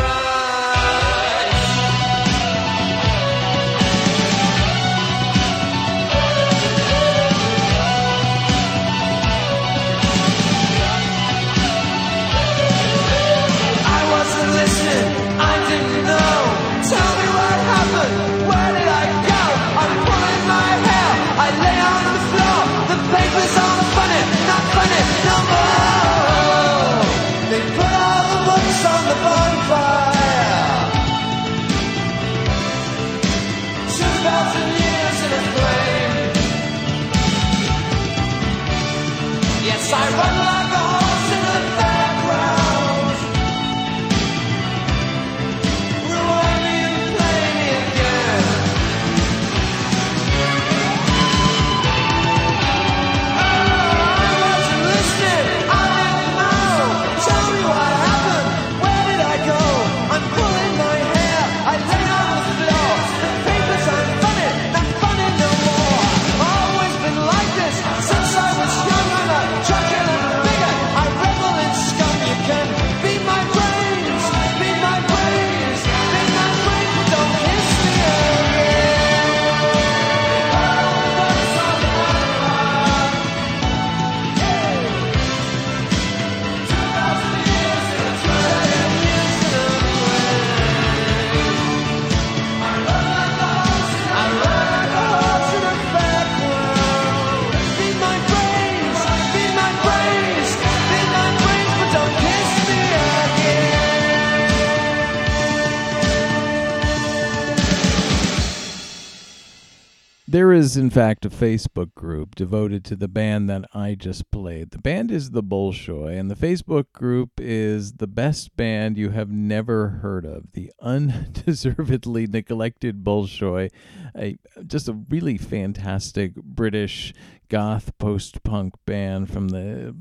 There 110.31 110.53
is, 110.53 110.77
in 110.77 110.89
fact, 110.89 111.25
a 111.25 111.29
Facebook 111.29 111.93
group 111.93 112.35
devoted 112.35 112.85
to 112.85 112.95
the 112.95 113.09
band 113.09 113.49
that 113.49 113.65
I 113.73 113.95
just 113.95 114.31
played. 114.31 114.71
The 114.71 114.77
band 114.77 115.11
is 115.11 115.31
the 115.31 115.43
Bolshoi, 115.43 116.17
and 116.17 116.31
the 116.31 116.37
Facebook 116.37 116.85
group 116.93 117.31
is 117.37 117.95
the 117.95 118.07
best 118.07 118.55
band 118.55 118.97
you 118.97 119.09
have 119.09 119.29
never 119.29 119.89
heard 119.89 120.25
of, 120.25 120.53
the 120.53 120.71
undeservedly 120.79 122.27
neglected 122.27 123.03
Bolshoi, 123.03 123.71
a, 124.17 124.37
just 124.65 124.87
a 124.87 124.93
really 124.93 125.37
fantastic 125.37 126.35
British 126.35 127.13
goth 127.49 127.91
post 127.97 128.41
punk 128.43 128.75
band 128.85 129.29
from 129.29 129.49
the 129.49 129.93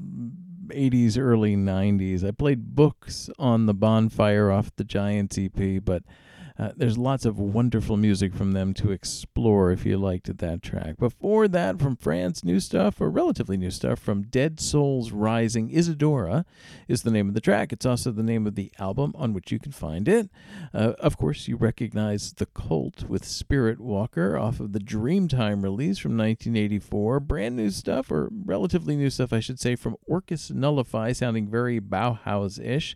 80s, 0.69 1.19
early 1.19 1.57
90s. 1.57 2.24
I 2.24 2.31
played 2.31 2.77
books 2.77 3.31
on 3.36 3.66
the 3.66 3.74
bonfire 3.74 4.52
off 4.52 4.70
the 4.77 4.85
Giants 4.85 5.36
EP, 5.36 5.85
but 5.85 6.05
uh, 6.61 6.73
there's 6.77 6.99
lots 6.99 7.24
of 7.24 7.39
wonderful 7.39 7.97
music 7.97 8.35
from 8.35 8.53
them 8.53 8.74
to 8.74 8.91
explore 8.93 9.73
if 9.73 9.87
you 9.87 9.97
liked 9.97 10.37
that 10.37 10.62
track. 10.62 10.99
Before 10.99 11.49
that, 11.49 11.81
from 11.81 11.97
France, 11.97 12.45
new 12.45 12.61
stuff, 12.61 13.01
or 13.01 13.09
relatively 13.09 13.57
new 13.57 13.70
stuff, 13.70 13.99
from 13.99 14.24
Dead 14.24 14.61
Souls 14.61 15.11
Rising, 15.11 15.70
Isadora 15.70 16.45
is 16.87 17.03
the 17.03 17.11
name 17.11 17.28
of 17.28 17.35
the 17.35 17.41
track. 17.41 17.73
It's 17.73 17.87
also 17.87 18.11
the 18.11 18.23
name 18.23 18.47
of 18.47 18.57
the 18.57 18.70
album 18.78 19.15
on 19.16 19.32
which 19.32 19.51
you 19.51 19.59
can 19.59 19.73
find 19.73 20.07
it. 20.07 20.28
Uh, 20.74 20.93
of 20.99 21.16
course, 21.16 21.49
you 21.49 21.57
recognize 21.57 22.35
The 22.35 22.45
Cult 22.45 23.05
with 23.05 23.24
Spirit 23.24 23.81
Walker 23.81 24.37
off 24.37 24.61
of 24.61 24.74
the 24.74 24.81
Dreamtime 24.81 25.62
release 25.62 25.97
from 25.97 26.19
1984. 26.19 27.20
Brand 27.20 27.57
new 27.57 27.70
stuff, 27.70 28.11
or 28.11 28.28
relatively 28.45 28.97
new 28.97 29.09
stuff, 29.09 29.32
I 29.32 29.41
should 29.41 29.59
say, 29.59 29.77
from 29.77 29.97
Orcus 30.07 30.51
Nullify, 30.51 31.12
sounding 31.12 31.49
very 31.49 31.81
Bauhaus 31.81 32.62
ish. 32.62 32.95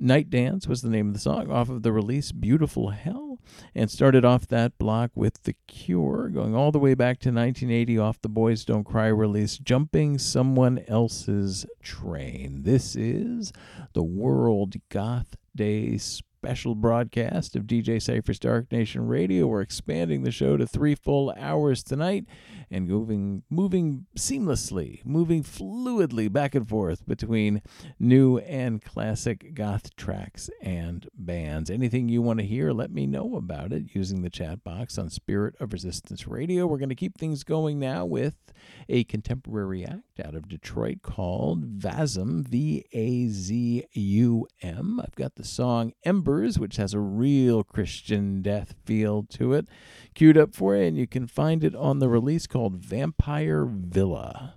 Night 0.00 0.28
Dance 0.28 0.66
was 0.66 0.82
the 0.82 0.90
name 0.90 1.06
of 1.06 1.14
the 1.14 1.20
song 1.20 1.52
off 1.52 1.68
of 1.68 1.84
the 1.84 1.92
release 1.92 2.32
Beautiful 2.32 2.95
Hell, 2.96 3.38
and 3.74 3.90
started 3.90 4.24
off 4.24 4.46
that 4.48 4.76
block 4.78 5.10
with 5.14 5.44
The 5.44 5.54
Cure, 5.66 6.28
going 6.28 6.54
all 6.54 6.72
the 6.72 6.78
way 6.78 6.94
back 6.94 7.18
to 7.20 7.28
1980 7.28 7.98
off 7.98 8.20
the 8.20 8.28
Boys 8.28 8.64
Don't 8.64 8.84
Cry 8.84 9.06
release, 9.06 9.58
Jumping 9.58 10.18
Someone 10.18 10.80
Else's 10.88 11.64
Train. 11.82 12.62
This 12.64 12.96
is 12.96 13.52
the 13.92 14.02
World 14.02 14.74
Goth 14.88 15.36
Day 15.54 15.98
special 16.46 16.74
broadcast 16.74 17.56
of 17.56 17.64
DJ 17.64 18.00
Cypher's 18.00 18.38
Dark 18.38 18.70
Nation 18.70 19.06
Radio. 19.06 19.46
We're 19.46 19.62
expanding 19.62 20.22
the 20.22 20.30
show 20.30 20.56
to 20.56 20.66
three 20.66 20.94
full 20.94 21.34
hours 21.38 21.82
tonight 21.82 22.24
and 22.70 22.88
moving 22.88 23.42
moving 23.50 24.06
seamlessly, 24.16 25.04
moving 25.04 25.42
fluidly 25.42 26.32
back 26.32 26.54
and 26.54 26.68
forth 26.68 27.06
between 27.06 27.62
new 27.98 28.38
and 28.38 28.82
classic 28.82 29.54
goth 29.54 29.94
tracks 29.96 30.50
and 30.60 31.08
bands. 31.14 31.70
Anything 31.70 32.08
you 32.08 32.22
want 32.22 32.40
to 32.40 32.46
hear, 32.46 32.72
let 32.72 32.90
me 32.90 33.06
know 33.06 33.36
about 33.36 33.72
it 33.72 33.94
using 33.94 34.22
the 34.22 34.30
chat 34.30 34.64
box 34.64 34.98
on 34.98 35.10
Spirit 35.10 35.54
of 35.60 35.72
Resistance 35.72 36.26
Radio. 36.26 36.66
We're 36.66 36.78
going 36.78 36.88
to 36.88 36.94
keep 36.94 37.18
things 37.18 37.44
going 37.44 37.78
now 37.78 38.04
with 38.04 38.36
a 38.88 39.04
contemporary 39.04 39.84
act 39.84 40.20
out 40.24 40.34
of 40.34 40.48
Detroit 40.48 41.02
called 41.02 41.78
Vazum, 41.78 42.46
V 42.46 42.84
A 42.92 43.28
Z 43.28 43.84
U 43.92 44.46
M. 44.62 45.00
I've 45.00 45.14
got 45.14 45.36
the 45.36 45.44
song 45.44 45.92
Embers, 46.04 46.58
which 46.58 46.76
has 46.76 46.94
a 46.94 47.00
real 47.00 47.62
Christian 47.62 48.42
death 48.42 48.74
feel 48.84 49.24
to 49.24 49.52
it, 49.52 49.68
queued 50.16 50.38
up 50.38 50.54
for 50.54 50.74
you, 50.74 50.82
and 50.82 50.96
you 50.96 51.06
can 51.06 51.26
find 51.26 51.62
it 51.62 51.76
on 51.76 51.98
the 52.00 52.08
release 52.08 52.46
called 52.46 52.76
Vampire 52.76 53.66
Villa. 53.66 54.54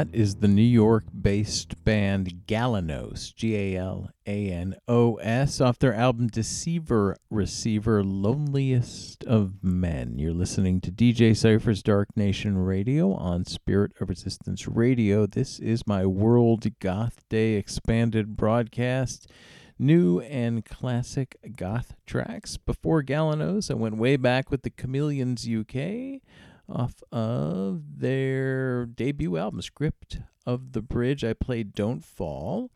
That 0.00 0.14
is 0.14 0.36
the 0.36 0.48
New 0.48 0.62
York 0.62 1.04
based 1.20 1.84
band 1.84 2.44
Galanos, 2.46 3.34
G 3.34 3.54
A 3.54 3.76
L 3.78 4.08
A 4.26 4.50
N 4.50 4.76
O 4.88 5.16
S, 5.16 5.60
off 5.60 5.78
their 5.78 5.92
album 5.92 6.28
Deceiver 6.28 7.18
Receiver 7.28 8.02
Loneliest 8.02 9.24
of 9.24 9.62
Men. 9.62 10.18
You're 10.18 10.32
listening 10.32 10.80
to 10.80 10.90
DJ 10.90 11.36
Cypher's 11.36 11.82
Dark 11.82 12.16
Nation 12.16 12.56
Radio 12.56 13.12
on 13.12 13.44
Spirit 13.44 13.92
of 14.00 14.08
Resistance 14.08 14.66
Radio. 14.66 15.26
This 15.26 15.58
is 15.58 15.86
my 15.86 16.06
World 16.06 16.66
Goth 16.78 17.28
Day 17.28 17.56
expanded 17.56 18.38
broadcast. 18.38 19.30
New 19.78 20.20
and 20.20 20.64
classic 20.64 21.36
goth 21.56 21.94
tracks. 22.06 22.56
Before 22.56 23.02
Galanos, 23.02 23.70
I 23.70 23.74
went 23.74 23.98
way 23.98 24.16
back 24.16 24.50
with 24.50 24.62
the 24.62 24.70
Chameleons 24.70 25.46
UK 25.46 26.22
off 26.70 27.02
of 27.12 27.98
their 27.98 28.86
debut 28.86 29.36
album, 29.36 29.62
Script 29.62 30.18
of 30.46 30.72
the 30.72 30.82
Bridge. 30.82 31.24
I 31.24 31.32
played 31.32 31.74
Don't 31.74 32.04
Fall. 32.04 32.70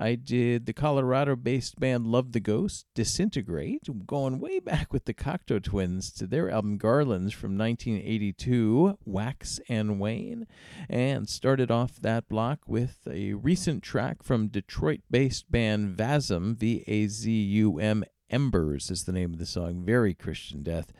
I 0.00 0.14
did 0.14 0.66
the 0.66 0.72
Colorado 0.72 1.34
based 1.34 1.80
band 1.80 2.06
Love 2.06 2.30
the 2.30 2.38
Ghost, 2.38 2.86
Disintegrate, 2.94 3.88
going 4.06 4.38
way 4.38 4.60
back 4.60 4.92
with 4.92 5.06
the 5.06 5.14
Cocteau 5.14 5.60
Twins 5.60 6.12
to 6.12 6.26
their 6.26 6.48
album 6.48 6.78
Garlands 6.78 7.34
from 7.34 7.58
1982, 7.58 8.96
Wax 9.04 9.58
and 9.68 9.98
Wane, 9.98 10.46
and 10.88 11.28
started 11.28 11.72
off 11.72 11.96
that 11.96 12.28
block 12.28 12.60
with 12.68 12.98
a 13.10 13.34
recent 13.34 13.82
track 13.82 14.22
from 14.22 14.46
Detroit 14.46 15.00
based 15.10 15.50
band 15.50 15.96
Vazum, 15.96 16.54
V 16.54 16.84
A 16.86 17.08
Z 17.08 17.30
U 17.32 17.80
M 17.80 18.04
Embers 18.30 18.92
is 18.92 19.04
the 19.04 19.12
name 19.12 19.32
of 19.32 19.40
the 19.40 19.46
song, 19.46 19.82
very 19.84 20.14
Christian 20.14 20.62
death. 20.62 20.92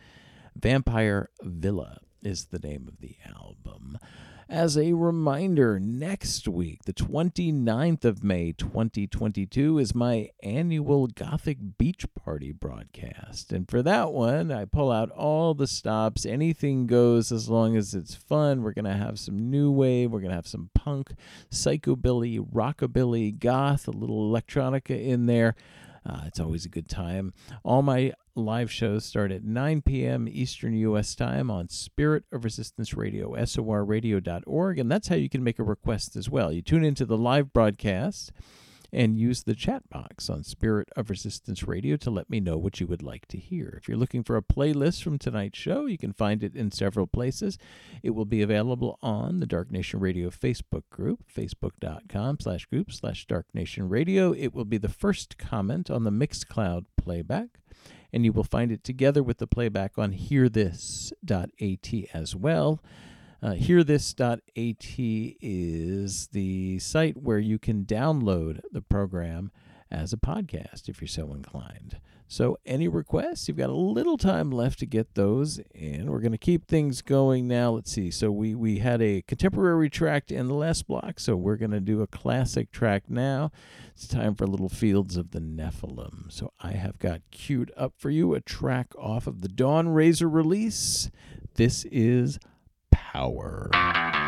Vampire 0.56 1.30
Villa 1.42 2.00
is 2.22 2.46
the 2.46 2.58
name 2.58 2.88
of 2.88 3.00
the 3.00 3.16
album. 3.26 3.98
As 4.50 4.78
a 4.78 4.94
reminder, 4.94 5.78
next 5.78 6.48
week, 6.48 6.84
the 6.84 6.94
29th 6.94 8.06
of 8.06 8.24
May 8.24 8.52
2022, 8.52 9.78
is 9.78 9.94
my 9.94 10.30
annual 10.42 11.06
Gothic 11.06 11.58
Beach 11.76 12.06
Party 12.14 12.52
broadcast. 12.52 13.52
And 13.52 13.68
for 13.68 13.82
that 13.82 14.10
one, 14.10 14.50
I 14.50 14.64
pull 14.64 14.90
out 14.90 15.10
all 15.10 15.52
the 15.52 15.66
stops. 15.66 16.24
Anything 16.24 16.86
goes 16.86 17.30
as 17.30 17.50
long 17.50 17.76
as 17.76 17.94
it's 17.94 18.14
fun. 18.14 18.62
We're 18.62 18.72
going 18.72 18.86
to 18.86 18.94
have 18.94 19.18
some 19.18 19.50
new 19.50 19.70
wave, 19.70 20.10
we're 20.10 20.20
going 20.20 20.30
to 20.30 20.36
have 20.36 20.46
some 20.46 20.70
punk, 20.74 21.12
psychobilly, 21.50 22.38
rockabilly, 22.38 23.38
goth, 23.38 23.86
a 23.86 23.90
little 23.90 24.32
electronica 24.32 24.98
in 24.98 25.26
there. 25.26 25.56
Uh, 26.06 26.22
it's 26.26 26.40
always 26.40 26.64
a 26.64 26.68
good 26.68 26.88
time. 26.88 27.32
All 27.64 27.82
my 27.82 28.12
live 28.34 28.70
shows 28.70 29.04
start 29.04 29.32
at 29.32 29.44
9 29.44 29.82
p.m. 29.82 30.28
Eastern 30.28 30.74
U.S. 30.74 31.14
time 31.14 31.50
on 31.50 31.68
Spirit 31.68 32.24
of 32.32 32.44
Resistance 32.44 32.94
Radio, 32.94 33.32
sorradio.org, 33.32 34.78
and 34.78 34.90
that's 34.90 35.08
how 35.08 35.16
you 35.16 35.28
can 35.28 35.44
make 35.44 35.58
a 35.58 35.64
request 35.64 36.16
as 36.16 36.30
well. 36.30 36.52
You 36.52 36.62
tune 36.62 36.84
into 36.84 37.04
the 37.04 37.18
live 37.18 37.52
broadcast 37.52 38.32
and 38.92 39.18
use 39.18 39.42
the 39.42 39.54
chat 39.54 39.88
box 39.90 40.30
on 40.30 40.44
Spirit 40.44 40.88
of 40.96 41.10
Resistance 41.10 41.66
Radio 41.68 41.96
to 41.96 42.10
let 42.10 42.30
me 42.30 42.40
know 42.40 42.56
what 42.56 42.80
you 42.80 42.86
would 42.86 43.02
like 43.02 43.26
to 43.28 43.38
hear. 43.38 43.78
If 43.80 43.88
you're 43.88 43.98
looking 43.98 44.22
for 44.22 44.36
a 44.36 44.42
playlist 44.42 45.02
from 45.02 45.18
tonight's 45.18 45.58
show, 45.58 45.86
you 45.86 45.98
can 45.98 46.12
find 46.12 46.42
it 46.42 46.56
in 46.56 46.70
several 46.70 47.06
places. 47.06 47.58
It 48.02 48.10
will 48.10 48.24
be 48.24 48.42
available 48.42 48.98
on 49.02 49.40
the 49.40 49.46
Dark 49.46 49.70
Nation 49.70 50.00
Radio 50.00 50.30
Facebook 50.30 50.84
group, 50.90 51.20
facebook.com 51.34 52.38
slash 52.40 52.66
group 52.66 52.92
slash 52.92 53.26
Dark 53.26 53.46
Nation 53.52 53.88
Radio. 53.88 54.32
It 54.32 54.54
will 54.54 54.64
be 54.64 54.78
the 54.78 54.88
first 54.88 55.38
comment 55.38 55.90
on 55.90 56.04
the 56.04 56.10
Mixcloud 56.10 56.86
playback. 56.96 57.48
and 58.12 58.24
you 58.24 58.32
will 58.32 58.44
find 58.44 58.72
it 58.72 58.82
together 58.82 59.22
with 59.22 59.36
the 59.36 59.46
playback 59.46 59.98
on 59.98 60.14
hearthis.at 60.14 62.14
as 62.14 62.34
well. 62.34 62.82
Uh, 63.40 63.52
hearthis.at 63.52 64.44
is 65.40 66.26
the 66.28 66.78
site 66.80 67.16
where 67.16 67.38
you 67.38 67.58
can 67.58 67.84
download 67.84 68.60
the 68.72 68.82
program 68.82 69.52
as 69.90 70.12
a 70.12 70.16
podcast 70.16 70.88
if 70.88 71.00
you're 71.00 71.08
so 71.08 71.32
inclined. 71.32 72.00
So, 72.30 72.58
any 72.66 72.88
requests? 72.88 73.48
You've 73.48 73.56
got 73.56 73.70
a 73.70 73.74
little 73.74 74.18
time 74.18 74.50
left 74.50 74.80
to 74.80 74.86
get 74.86 75.14
those 75.14 75.60
in. 75.74 76.10
We're 76.10 76.20
going 76.20 76.32
to 76.32 76.38
keep 76.38 76.66
things 76.66 77.00
going 77.00 77.48
now. 77.48 77.70
Let's 77.70 77.90
see. 77.90 78.10
So, 78.10 78.30
we, 78.30 78.54
we 78.54 78.80
had 78.80 79.00
a 79.00 79.22
contemporary 79.22 79.88
track 79.88 80.30
in 80.30 80.46
the 80.46 80.54
last 80.54 80.86
block, 80.86 81.20
so 81.20 81.36
we're 81.36 81.56
going 81.56 81.70
to 81.70 81.80
do 81.80 82.02
a 82.02 82.06
classic 82.06 82.70
track 82.70 83.04
now. 83.08 83.50
It's 83.94 84.06
time 84.06 84.34
for 84.34 84.46
Little 84.46 84.68
Fields 84.68 85.16
of 85.16 85.30
the 85.30 85.40
Nephilim. 85.40 86.30
So, 86.30 86.52
I 86.60 86.72
have 86.72 86.98
got 86.98 87.22
queued 87.30 87.72
up 87.78 87.94
for 87.96 88.10
you 88.10 88.34
a 88.34 88.42
track 88.42 88.88
off 88.98 89.26
of 89.26 89.40
the 89.40 89.48
Dawn 89.48 89.88
Razor 89.88 90.28
release. 90.28 91.10
This 91.54 91.86
is 91.86 92.38
Power. 93.12 94.27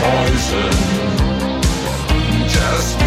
poison. 0.00 0.70
Just 2.48 2.98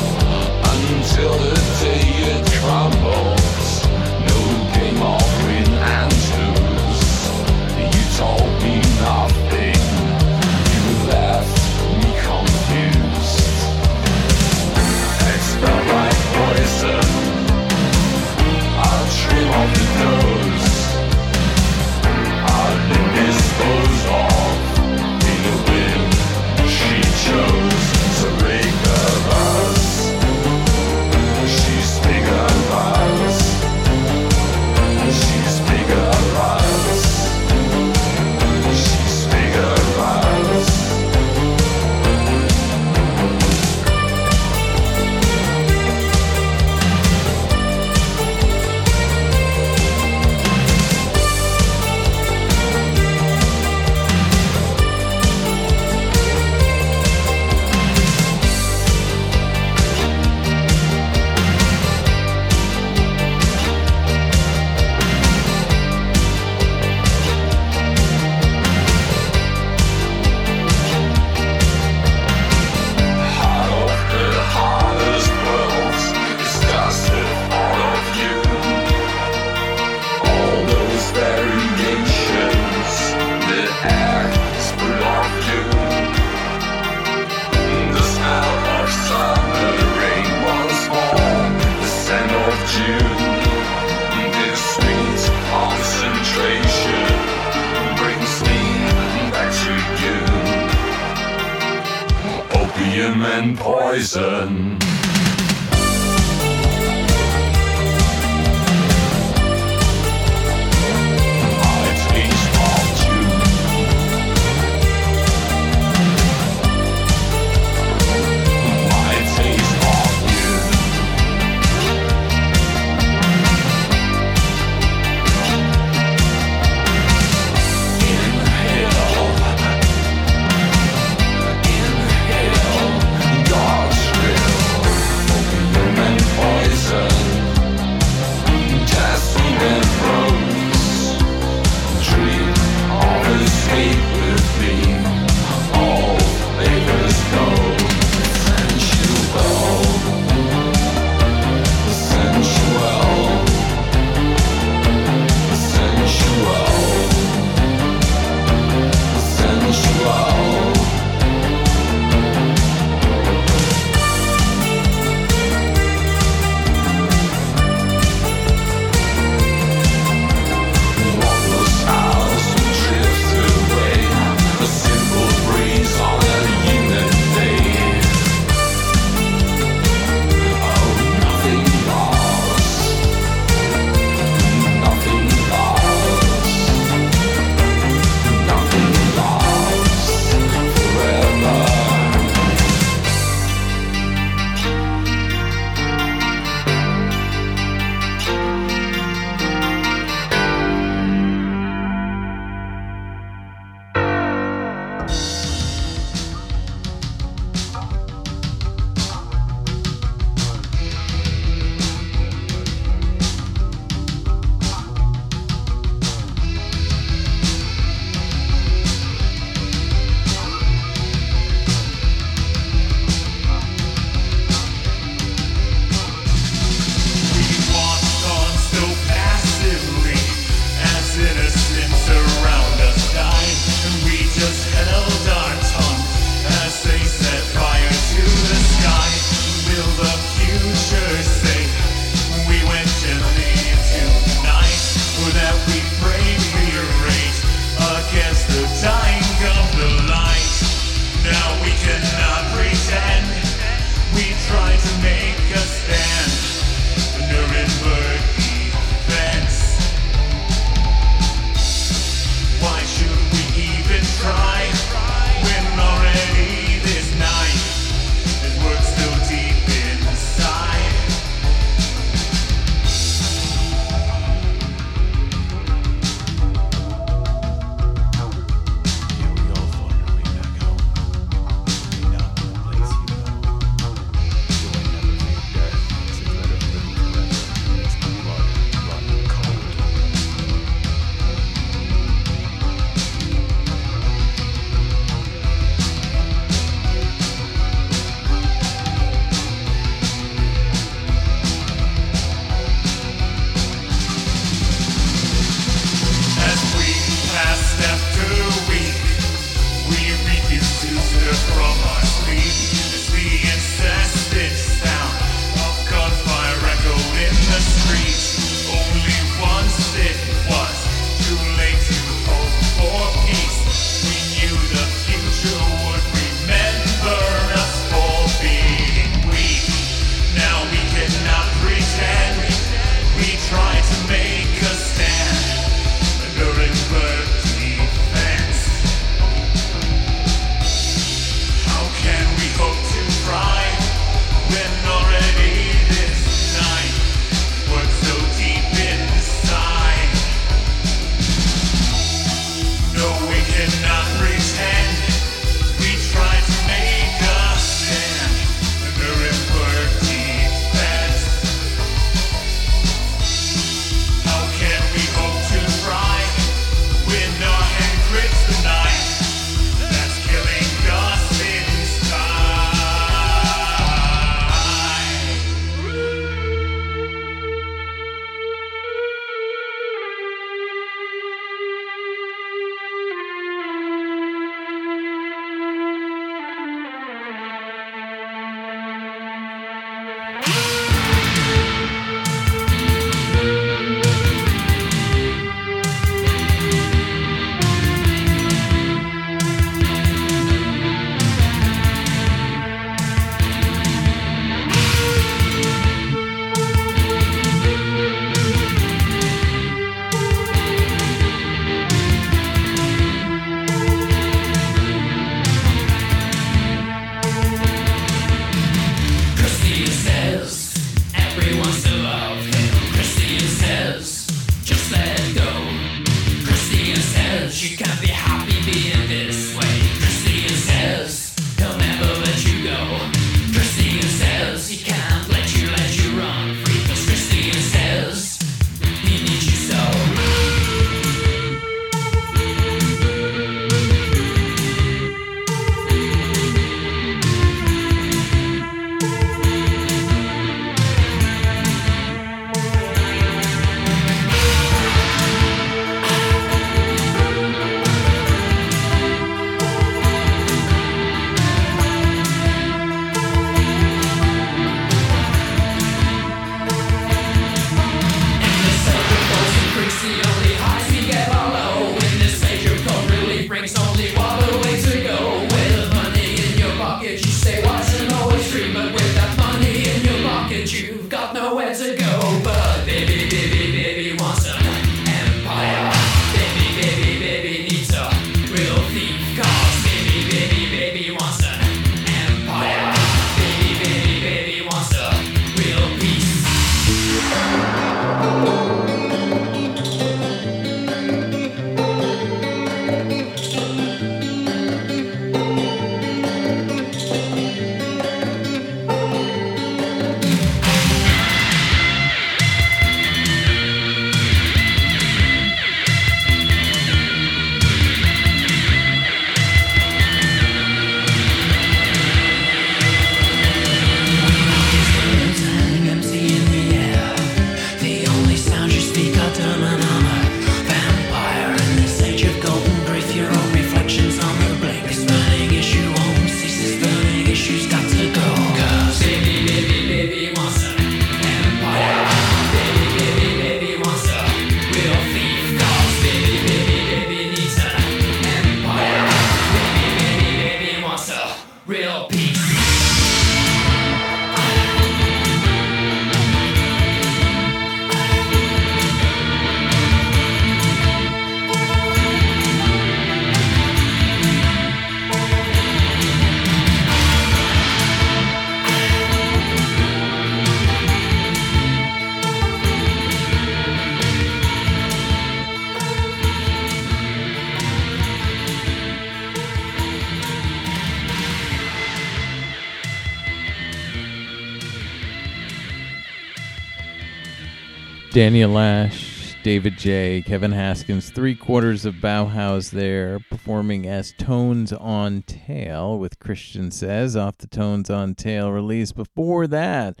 Daniel 588.14 588.56
Ash, 588.60 589.34
David 589.42 589.76
J., 589.76 590.22
Kevin 590.22 590.52
Haskins, 590.52 591.10
three 591.10 591.34
quarters 591.34 591.84
of 591.84 591.96
Bauhaus 591.96 592.70
there, 592.70 593.18
performing 593.28 593.88
as 593.88 594.14
Tones 594.16 594.72
on 594.72 595.22
Tail 595.22 595.98
with 595.98 596.20
Christian 596.20 596.70
Says 596.70 597.16
off 597.16 597.38
the 597.38 597.48
Tones 597.48 597.90
on 597.90 598.14
Tail 598.14 598.52
release. 598.52 598.92
Before 598.92 599.48
that, 599.48 600.00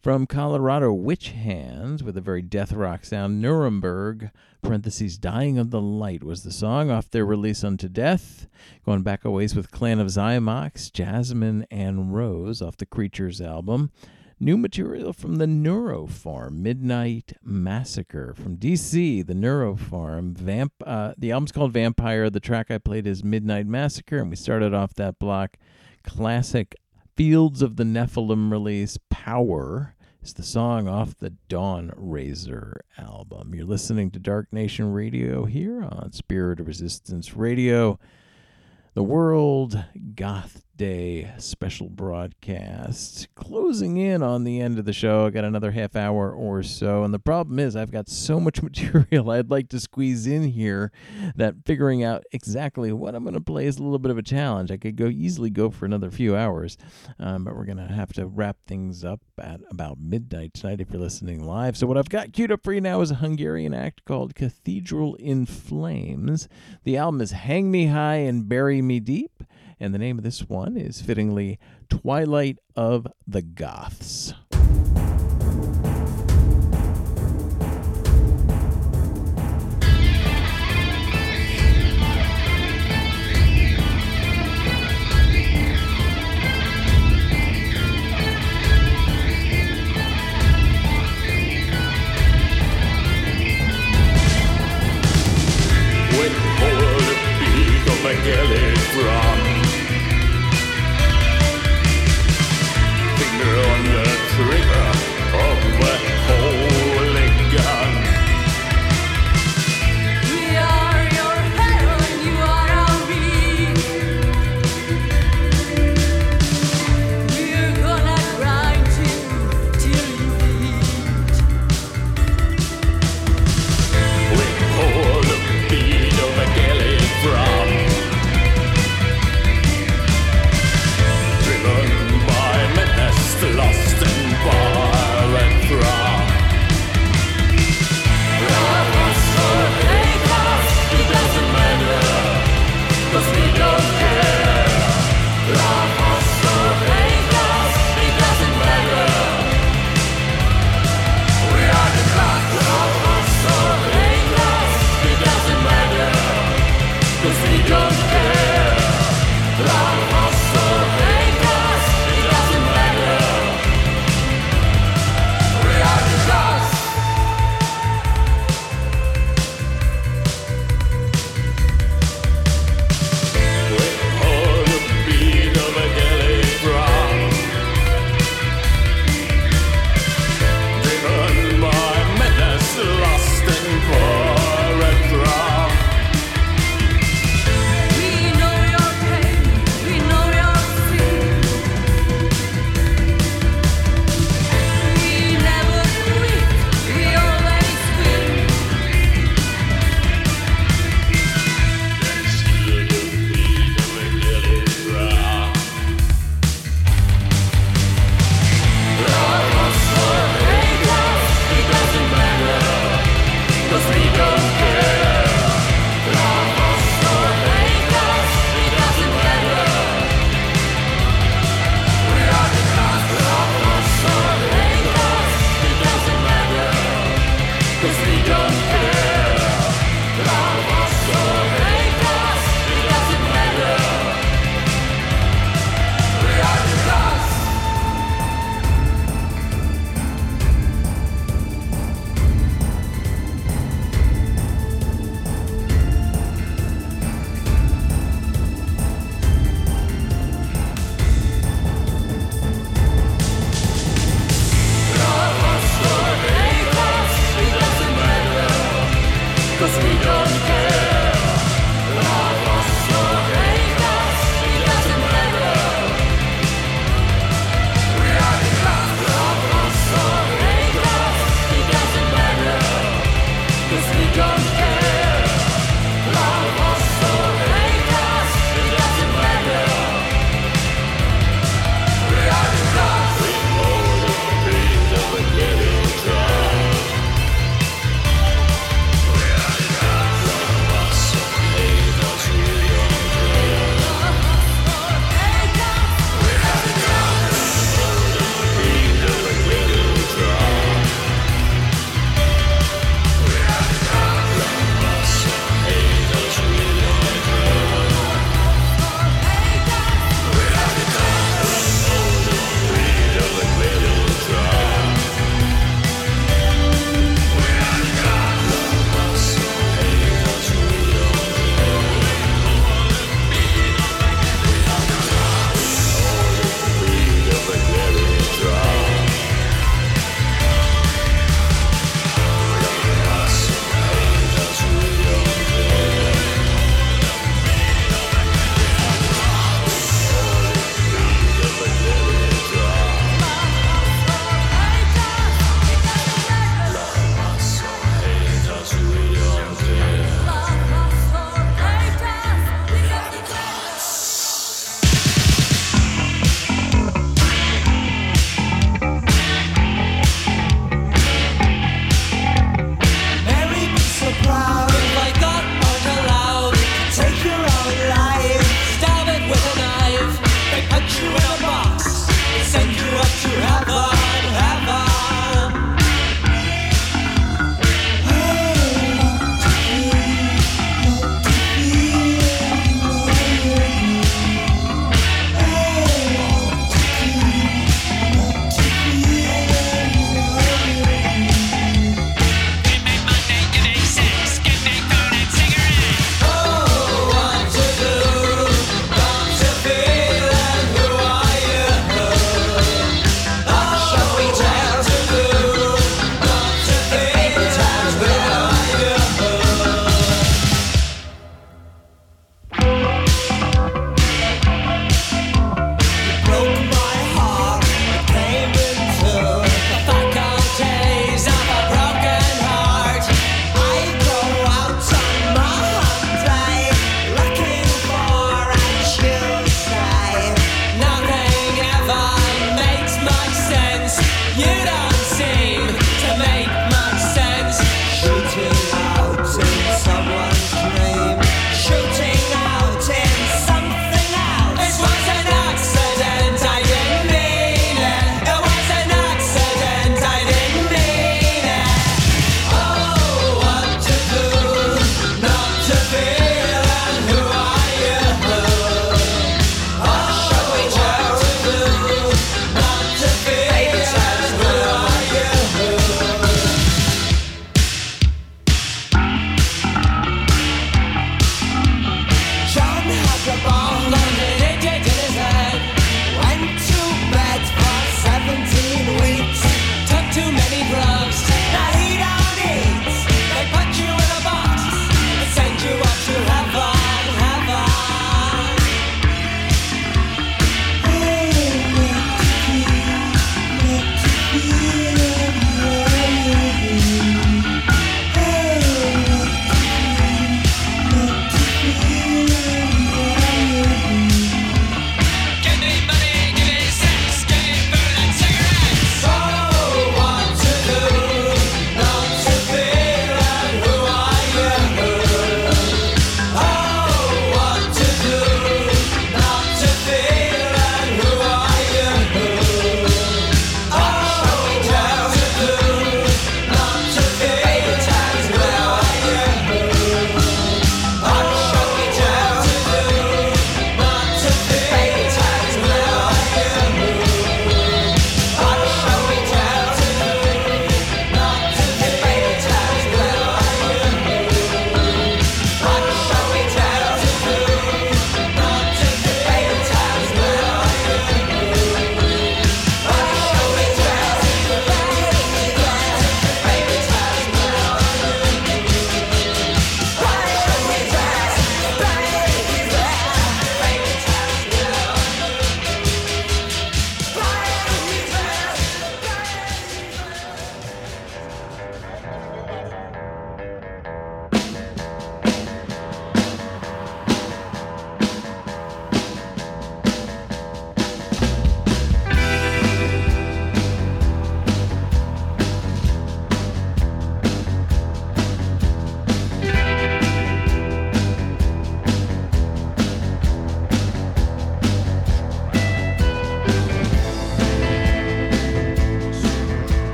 From 0.00 0.26
Colorado, 0.26 0.92
Witch 0.92 1.28
Hands, 1.28 2.02
with 2.02 2.16
a 2.16 2.20
very 2.20 2.42
death 2.42 2.72
rock 2.72 3.04
sound. 3.04 3.40
Nuremberg, 3.40 4.32
parentheses, 4.60 5.16
Dying 5.16 5.56
of 5.56 5.70
the 5.70 5.80
Light 5.80 6.24
was 6.24 6.42
the 6.42 6.50
song 6.50 6.90
off 6.90 7.08
their 7.08 7.24
release 7.24 7.62
Unto 7.62 7.88
Death. 7.88 8.48
Going 8.84 9.02
back 9.02 9.24
a 9.24 9.30
ways 9.30 9.54
with 9.54 9.70
Clan 9.70 10.00
of 10.00 10.08
Xymox, 10.08 10.92
Jasmine 10.92 11.64
and 11.70 12.12
Rose 12.12 12.60
off 12.60 12.76
the 12.76 12.86
Creatures 12.86 13.40
album. 13.40 13.92
New 14.42 14.56
material 14.56 15.12
from 15.12 15.36
the 15.36 15.46
Neurofarm, 15.46 16.54
Midnight 16.54 17.34
Massacre 17.44 18.34
from 18.34 18.56
DC, 18.56 19.24
the 19.24 19.34
Neurofarm. 19.34 20.36
Vamp, 20.36 20.72
uh, 20.84 21.12
the 21.16 21.30
album's 21.30 21.52
called 21.52 21.72
Vampire. 21.72 22.28
The 22.28 22.40
track 22.40 22.68
I 22.68 22.78
played 22.78 23.06
is 23.06 23.22
Midnight 23.22 23.68
Massacre, 23.68 24.18
and 24.18 24.30
we 24.30 24.34
started 24.34 24.74
off 24.74 24.94
that 24.94 25.20
block. 25.20 25.58
Classic 26.02 26.74
Fields 27.14 27.62
of 27.62 27.76
the 27.76 27.84
Nephilim 27.84 28.50
release, 28.50 28.98
Power, 29.10 29.94
is 30.24 30.34
the 30.34 30.42
song 30.42 30.88
off 30.88 31.16
the 31.16 31.34
Dawnrazor 31.48 32.78
album. 32.98 33.54
You're 33.54 33.64
listening 33.64 34.10
to 34.10 34.18
Dark 34.18 34.52
Nation 34.52 34.92
Radio 34.92 35.44
here 35.44 35.84
on 35.84 36.10
Spirit 36.10 36.58
of 36.58 36.66
Resistance 36.66 37.36
Radio 37.36 37.96
the 38.94 39.02
World 39.02 39.84
Goth 40.14 40.64
Special 41.38 41.88
broadcast. 41.88 43.28
Closing 43.36 43.98
in 43.98 44.20
on 44.20 44.42
the 44.42 44.60
end 44.60 44.80
of 44.80 44.84
the 44.84 44.92
show. 44.92 45.26
I 45.26 45.30
got 45.30 45.44
another 45.44 45.70
half 45.70 45.94
hour 45.94 46.32
or 46.32 46.64
so. 46.64 47.04
And 47.04 47.14
the 47.14 47.20
problem 47.20 47.60
is, 47.60 47.76
I've 47.76 47.92
got 47.92 48.08
so 48.08 48.40
much 48.40 48.60
material 48.62 49.30
I'd 49.30 49.48
like 49.48 49.68
to 49.68 49.78
squeeze 49.78 50.26
in 50.26 50.42
here 50.42 50.90
that 51.36 51.54
figuring 51.64 52.02
out 52.02 52.24
exactly 52.32 52.92
what 52.92 53.14
I'm 53.14 53.22
going 53.22 53.34
to 53.34 53.40
play 53.40 53.66
is 53.66 53.78
a 53.78 53.82
little 53.82 54.00
bit 54.00 54.10
of 54.10 54.18
a 54.18 54.22
challenge. 54.22 54.72
I 54.72 54.76
could 54.76 54.96
go 54.96 55.06
easily 55.06 55.50
go 55.50 55.70
for 55.70 55.84
another 55.84 56.10
few 56.10 56.34
hours, 56.34 56.76
um, 57.20 57.44
but 57.44 57.54
we're 57.54 57.64
going 57.64 57.76
to 57.76 57.86
have 57.86 58.12
to 58.14 58.26
wrap 58.26 58.56
things 58.66 59.04
up 59.04 59.20
at 59.38 59.60
about 59.70 60.00
midnight 60.00 60.54
tonight 60.54 60.80
if 60.80 60.90
you're 60.90 61.00
listening 61.00 61.44
live. 61.44 61.76
So, 61.76 61.86
what 61.86 61.96
I've 61.96 62.08
got 62.08 62.32
queued 62.32 62.50
up 62.50 62.64
for 62.64 62.72
you 62.72 62.80
now 62.80 63.00
is 63.02 63.12
a 63.12 63.16
Hungarian 63.16 63.72
act 63.72 64.04
called 64.04 64.34
Cathedral 64.34 65.14
in 65.14 65.46
Flames. 65.46 66.48
The 66.82 66.96
album 66.96 67.20
is 67.20 67.30
Hang 67.30 67.70
Me 67.70 67.86
High 67.86 68.16
and 68.16 68.48
Bury 68.48 68.82
Me 68.82 68.98
Deep. 68.98 69.31
And 69.82 69.92
the 69.92 69.98
name 69.98 70.16
of 70.16 70.22
this 70.22 70.48
one 70.48 70.76
is 70.76 71.02
fittingly 71.02 71.58
Twilight 71.90 72.58
of 72.76 73.08
the 73.26 73.42
Goths. 73.42 74.32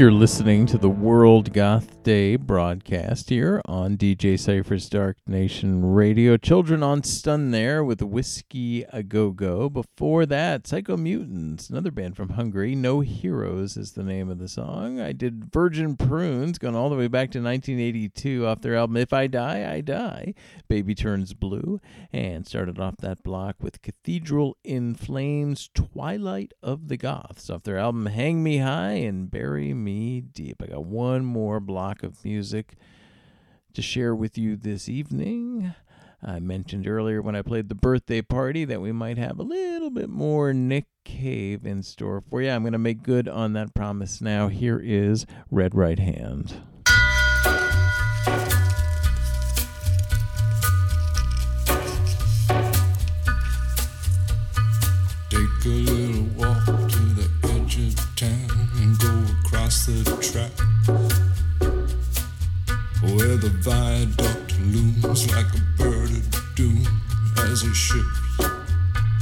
You're 0.00 0.10
listening 0.10 0.64
to 0.68 0.78
the 0.78 0.88
World 0.88 1.52
Goth 1.52 2.02
Day 2.04 2.36
broadcast 2.36 3.28
here 3.28 3.60
on 3.90 3.96
DJ 3.96 4.38
Cypher's 4.38 4.88
Dark 4.88 5.16
Nation 5.26 5.84
Radio. 5.84 6.36
Children 6.36 6.80
on 6.84 7.02
Stun 7.02 7.50
there 7.50 7.82
with 7.82 8.00
Whiskey 8.00 8.84
A 8.92 9.02
Go 9.02 9.30
Go. 9.30 9.68
Before 9.68 10.26
that, 10.26 10.68
Psycho 10.68 10.96
Mutants, 10.96 11.68
another 11.68 11.90
band 11.90 12.16
from 12.16 12.30
Hungary. 12.30 12.76
No 12.76 13.00
Heroes 13.00 13.76
is 13.76 13.92
the 13.92 14.04
name 14.04 14.30
of 14.30 14.38
the 14.38 14.46
song. 14.46 15.00
I 15.00 15.10
did 15.10 15.52
Virgin 15.52 15.96
Prunes, 15.96 16.58
going 16.58 16.76
all 16.76 16.88
the 16.88 16.94
way 16.94 17.08
back 17.08 17.32
to 17.32 17.42
1982 17.42 18.46
off 18.46 18.60
their 18.60 18.76
album 18.76 18.96
If 18.96 19.12
I 19.12 19.26
Die, 19.26 19.72
I 19.72 19.80
Die. 19.80 20.34
Baby 20.68 20.94
Turns 20.94 21.34
Blue. 21.34 21.80
And 22.12 22.46
started 22.46 22.78
off 22.78 22.98
that 22.98 23.24
block 23.24 23.56
with 23.60 23.82
Cathedral 23.82 24.56
in 24.62 24.94
Flames, 24.94 25.68
Twilight 25.74 26.52
of 26.62 26.86
the 26.86 26.96
Goths 26.96 27.50
off 27.50 27.64
their 27.64 27.78
album 27.78 28.06
Hang 28.06 28.44
Me 28.44 28.58
High 28.58 29.00
and 29.00 29.28
Bury 29.28 29.74
Me 29.74 30.20
Deep. 30.20 30.62
I 30.62 30.66
got 30.66 30.84
one 30.84 31.24
more 31.24 31.58
block 31.58 32.04
of 32.04 32.24
music 32.24 32.76
to 33.74 33.82
share 33.82 34.14
with 34.14 34.36
you 34.38 34.56
this 34.56 34.88
evening. 34.88 35.74
I 36.22 36.38
mentioned 36.38 36.86
earlier 36.86 37.22
when 37.22 37.34
I 37.34 37.42
played 37.42 37.68
the 37.68 37.74
birthday 37.74 38.20
party 38.20 38.64
that 38.66 38.82
we 38.82 38.92
might 38.92 39.16
have 39.16 39.38
a 39.38 39.42
little 39.42 39.90
bit 39.90 40.10
more 40.10 40.52
Nick 40.52 40.84
Cave 41.04 41.64
in 41.64 41.82
store 41.82 42.20
for 42.20 42.42
you. 42.42 42.50
I'm 42.50 42.62
going 42.62 42.72
to 42.72 42.78
make 42.78 43.02
good 43.02 43.26
on 43.26 43.54
that 43.54 43.74
promise 43.74 44.20
now. 44.20 44.48
Here 44.48 44.78
is 44.78 45.24
Red 45.50 45.74
Right 45.74 45.98
Hand. 45.98 46.54
Take 55.30 55.64
a 55.64 55.68
little 55.68 56.24
walk 56.36 56.66
to 56.66 56.98
the 57.14 57.30
edge 57.44 57.78
of 57.78 58.16
town 58.16 58.68
and 58.76 58.98
go 58.98 59.24
across 59.42 59.86
the 59.86 60.04
track 60.20 60.69
where 63.02 63.36
the 63.36 63.48
viaduct 63.60 64.58
looms 64.60 65.30
like 65.34 65.46
a 65.54 65.82
bird 65.82 66.10
of 66.10 66.54
doom 66.54 66.86
as 67.38 67.62
it 67.62 67.74
ships 67.74 68.04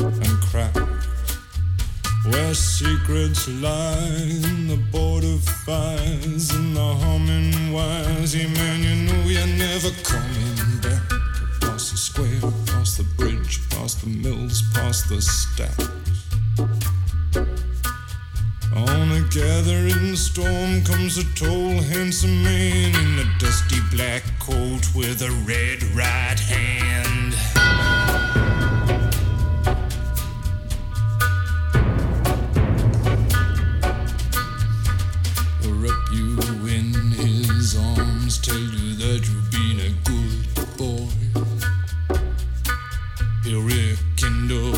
and 0.01 0.41
cracks. 0.51 0.81
Where 2.25 2.55
secrets 2.55 3.49
lie 3.49 4.27
in 4.45 4.67
the 4.67 4.79
border 4.91 5.39
fires 5.65 6.51
and 6.51 6.77
the 6.77 6.95
humming 7.03 7.73
wires. 7.73 8.35
Yeah, 8.35 8.49
man, 8.49 8.83
you 8.83 8.97
know 9.07 9.23
you're 9.29 9.47
never 9.47 9.91
coming 10.03 10.81
back. 10.83 11.13
Across 11.57 11.93
the 11.93 11.97
square, 11.97 12.39
across 12.39 12.97
the 12.97 13.05
bridge, 13.17 13.61
past 13.71 14.01
the 14.03 14.09
mills, 14.09 14.63
past 14.75 15.09
the 15.09 15.23
stacks. 15.23 15.89
On 18.75 19.13
a 19.13 19.21
gathering 19.31 20.15
storm 20.15 20.85
comes 20.85 21.17
a 21.17 21.25
tall, 21.35 21.81
handsome 21.83 22.43
man 22.43 22.95
in 22.95 23.19
a 23.19 23.39
dusty 23.39 23.81
black 23.91 24.23
coat 24.39 24.95
with 24.95 25.23
a 25.23 25.31
red 25.47 25.83
right 25.97 26.39
hand. 26.39 27.35
Wrap 35.65 36.13
you 36.13 36.39
in 36.69 36.93
his 37.13 37.77
arms, 37.79 38.39
tell 38.39 38.59
you 38.59 38.95
that 38.97 39.27
you've 39.27 39.51
been 39.51 39.81
a 39.81 39.91
good 40.05 40.47
boy. 40.77 41.09
He'll 43.45 43.63
rekindle 43.63 44.78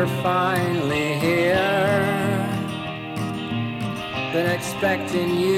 you're 0.00 0.22
finally 0.22 1.18
here. 1.18 1.60
Been 4.32 4.46
expecting 4.46 5.38
you 5.38 5.49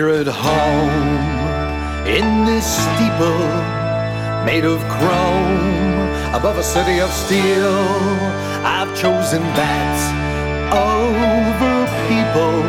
At 0.00 0.26
home, 0.26 2.06
in 2.06 2.46
this 2.46 2.64
steeple 2.64 3.46
made 4.46 4.64
of 4.64 4.80
chrome, 4.88 6.34
above 6.34 6.56
a 6.56 6.62
city 6.62 7.00
of 7.00 7.10
steel, 7.10 7.76
I've 8.64 8.88
chosen 8.98 9.42
bats 9.54 10.02
over 10.72 11.84
people. 12.08 12.62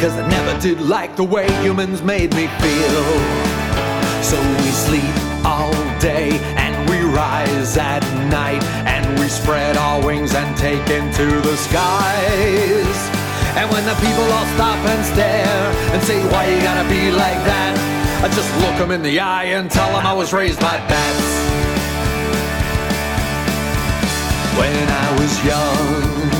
Cause 0.00 0.18
I 0.18 0.28
never 0.28 0.60
did 0.60 0.80
like 0.80 1.14
the 1.14 1.22
way 1.22 1.46
humans 1.62 2.02
made 2.02 2.34
me 2.34 2.48
feel. 2.58 3.04
So 4.20 4.36
we 4.58 4.70
sleep 4.70 5.14
all 5.46 5.72
day 6.00 6.30
and 6.56 6.90
we 6.90 6.98
rise 7.14 7.76
at 7.76 8.02
night 8.28 8.64
and 8.88 9.06
we 9.20 9.28
spread 9.28 9.76
our 9.76 10.04
wings 10.04 10.34
and 10.34 10.56
take 10.56 10.90
into 10.90 11.40
the 11.42 11.56
skies. 11.56 13.27
And 13.58 13.68
when 13.72 13.84
the 13.84 13.94
people 13.94 14.22
all 14.22 14.46
stop 14.54 14.78
and 14.86 15.04
stare 15.04 15.64
and 15.92 16.00
say, 16.04 16.24
Why 16.30 16.46
you 16.46 16.62
gotta 16.62 16.88
be 16.88 17.10
like 17.10 17.42
that? 17.42 17.74
I 18.22 18.28
just 18.28 18.50
look 18.62 18.78
them 18.78 18.92
in 18.92 19.02
the 19.02 19.18
eye 19.18 19.50
and 19.58 19.68
tell 19.68 19.90
them 19.90 20.06
I 20.06 20.12
was 20.12 20.32
raised 20.32 20.60
by 20.60 20.78
bats. 20.86 21.30
When 24.54 24.86
I 25.04 25.08
was 25.18 25.32
young, 25.42 26.30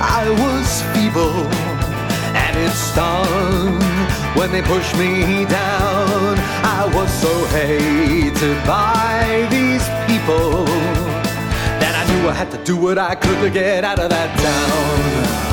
I 0.00 0.24
was 0.40 0.66
feeble 0.96 1.44
and 2.32 2.56
it 2.56 2.72
stung 2.72 3.76
when 4.32 4.50
they 4.50 4.62
pushed 4.62 4.96
me 4.96 5.44
down. 5.44 6.32
I 6.64 6.90
was 6.96 7.12
so 7.12 7.32
hated 7.52 8.56
by 8.64 9.46
these 9.50 9.84
people 10.08 10.64
that 11.76 11.92
I 11.92 12.02
knew 12.08 12.26
I 12.26 12.32
had 12.32 12.50
to 12.52 12.64
do 12.64 12.78
what 12.78 12.96
I 12.96 13.16
could 13.16 13.38
to 13.42 13.50
get 13.50 13.84
out 13.84 13.98
of 13.98 14.08
that 14.08 14.30
town. 14.40 15.47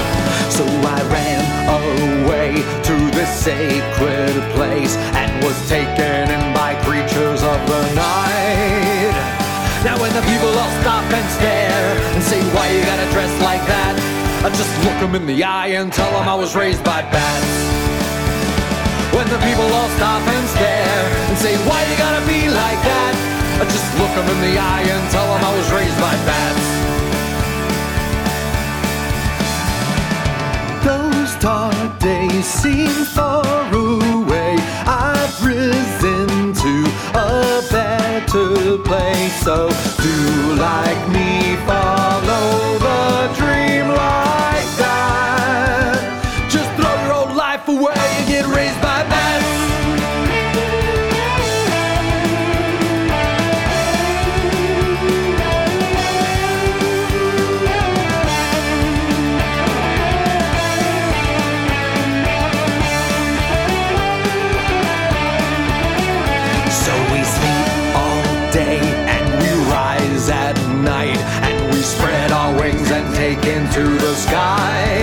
So 0.56 0.64
I 0.64 1.00
ran 1.11 1.43
away 1.67 2.56
to 2.88 2.95
this 3.11 3.27
sacred 3.43 4.32
place 4.56 4.95
and 5.19 5.30
was 5.43 5.58
taken 5.67 6.32
in 6.32 6.43
by 6.56 6.80
creatures 6.88 7.43
of 7.43 7.59
the 7.67 7.82
night. 7.92 9.16
Now 9.84 10.00
when 10.00 10.14
the 10.16 10.24
people 10.24 10.48
all 10.56 10.74
stop 10.80 11.03
and 11.11 11.27
stare 11.35 11.88
and 12.16 12.24
say, 12.24 12.40
why 12.56 12.72
you 12.72 12.80
gotta 12.88 13.03
dress 13.11 13.34
like 13.43 13.67
that? 13.67 14.00
I 14.48 14.50
just 14.56 14.72
look 14.88 14.98
them 15.03 15.14
in 15.19 15.27
the 15.27 15.43
eye 15.43 15.75
and 15.75 15.92
tell 15.92 16.09
them 16.16 16.24
I 16.24 16.35
was 16.35 16.56
raised 16.56 16.84
by 16.85 17.01
bats. 17.11 17.53
When 19.11 19.27
the 19.27 19.42
people 19.43 19.67
all 19.75 19.92
stop 20.00 20.24
and 20.24 20.45
stare 20.56 21.03
and 21.27 21.38
say, 21.38 21.53
why 21.67 21.84
you 21.84 21.95
gotta 22.00 22.24
be 22.32 22.48
like 22.48 22.80
that? 22.80 23.14
I 23.59 23.64
just 23.67 23.88
look 24.00 24.11
'em 24.16 24.27
in 24.32 24.40
the 24.48 24.56
eye 24.59 24.88
and 24.88 25.03
tell 25.11 25.27
'em 25.35 25.43
I 25.43 25.51
was 25.51 25.67
raised 25.75 26.00
by 26.00 26.16
bats. 26.24 26.65
Dark 31.45 31.99
days 31.99 32.43
seem 32.43 32.90
far 33.17 33.45
away. 33.72 34.56
I've 34.88 35.38
risen 35.45 36.27
to 36.64 36.74
a 37.14 37.61
better 37.69 38.80
place. 38.80 39.35
So 39.45 39.69
do 40.06 40.17
like 40.56 41.01
me, 41.15 41.56
follow 41.69 42.49
the 42.88 43.32
dream 43.38 43.88
like 43.90 44.69
that. 44.83 46.01
Just 46.49 46.69
throw 46.77 46.95
your 47.03 47.14
old 47.14 47.35
life 47.35 47.67
away 47.67 47.93
and 48.17 48.27
get 48.27 48.48
raised 48.48 48.82
by 48.82 48.94
into 73.77 73.97
the 73.97 74.15
skies. 74.15 74.94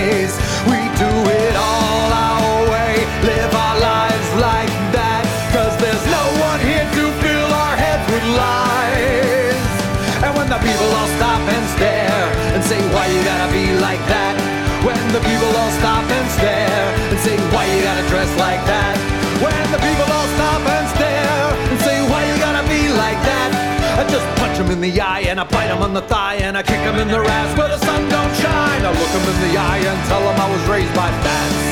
Them 24.62 24.72
in 24.72 24.80
the 24.80 25.00
eye 25.00 25.20
and 25.20 25.40
I 25.40 25.44
bite 25.44 25.68
them 25.68 25.82
on 25.82 25.92
the 25.92 26.02
thigh 26.02 26.36
and 26.36 26.56
I 26.56 26.62
kick 26.62 26.82
them 26.86 26.96
in 26.98 27.08
the 27.08 27.18
ass 27.18 27.58
where 27.58 27.68
the 27.68 27.78
sun 27.78 28.08
don't 28.08 28.34
shine. 28.36 28.82
I 28.84 28.90
look 28.90 29.12
them 29.16 29.26
in 29.32 29.38
the 29.50 29.58
eye 29.58 29.82
and 29.82 29.98
tell 30.08 30.20
them 30.20 30.38
I 30.38 30.48
was 30.50 30.62
raised 30.68 30.94
by 30.94 31.10
bats. 31.26 31.62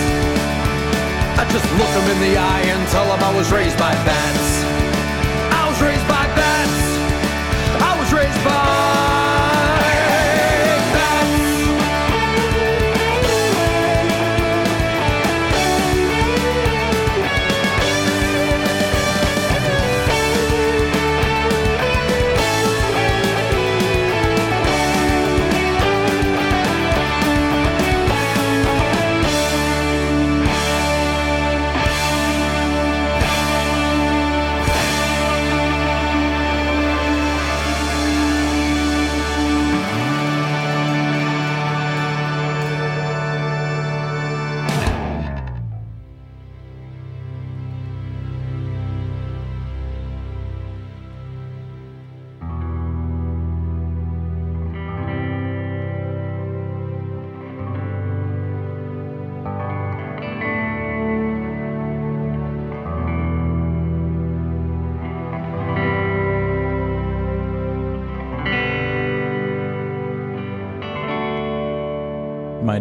I 1.39 1.44
just 1.52 1.69
look 1.78 1.93
them 1.94 2.09
in 2.15 2.20
the 2.20 2.39
eye 2.39 2.65
and 2.73 2.89
tell 2.91 3.07
them 3.07 3.23
I 3.23 3.35
was 3.36 3.51
raised 3.52 3.78
by 3.78 3.93
bats. 4.05 4.59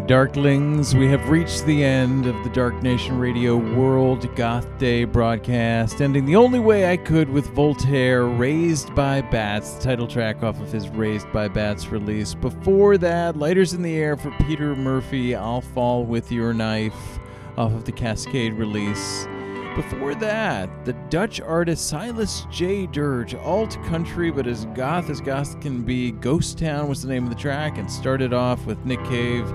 Darklings, 0.09 0.97
we 0.97 1.07
have 1.07 1.29
reached 1.29 1.67
the 1.67 1.83
end 1.83 2.25
of 2.25 2.43
the 2.43 2.49
Dark 2.49 2.81
Nation 2.81 3.19
Radio 3.19 3.55
World 3.55 4.35
Goth 4.35 4.67
Day 4.79 5.03
broadcast, 5.03 6.01
ending 6.01 6.25
the 6.25 6.35
only 6.35 6.57
way 6.57 6.91
I 6.91 6.97
could 6.97 7.29
with 7.29 7.45
Voltaire, 7.51 8.25
Raised 8.25 8.95
by 8.95 9.21
Bats, 9.21 9.73
the 9.73 9.83
title 9.83 10.07
track 10.07 10.41
off 10.41 10.59
of 10.59 10.71
his 10.71 10.89
Raised 10.89 11.31
by 11.31 11.47
Bats 11.47 11.89
release. 11.89 12.33
Before 12.33 12.97
that, 12.97 13.37
Lighters 13.37 13.73
in 13.73 13.83
the 13.83 13.97
Air 13.97 14.17
for 14.17 14.31
Peter 14.47 14.75
Murphy, 14.75 15.35
I'll 15.35 15.61
Fall 15.61 16.03
with 16.03 16.31
Your 16.31 16.55
Knife, 16.55 17.19
off 17.55 17.71
of 17.71 17.85
the 17.85 17.91
Cascade 17.91 18.53
release. 18.53 19.27
Before 19.75 20.15
that, 20.15 20.85
the 20.85 20.93
Dutch 21.11 21.39
artist 21.39 21.87
Silas 21.87 22.47
J. 22.49 22.87
Dirge, 22.87 23.35
alt 23.35 23.77
country 23.83 24.31
but 24.31 24.47
as 24.47 24.65
goth 24.73 25.11
as 25.11 25.21
goth 25.21 25.61
can 25.61 25.83
be. 25.83 26.13
Ghost 26.13 26.57
Town 26.57 26.89
was 26.89 27.03
the 27.03 27.09
name 27.09 27.25
of 27.25 27.29
the 27.29 27.35
track, 27.35 27.77
and 27.77 27.89
started 27.91 28.33
off 28.33 28.65
with 28.65 28.83
Nick 28.85 29.03
Cave, 29.03 29.47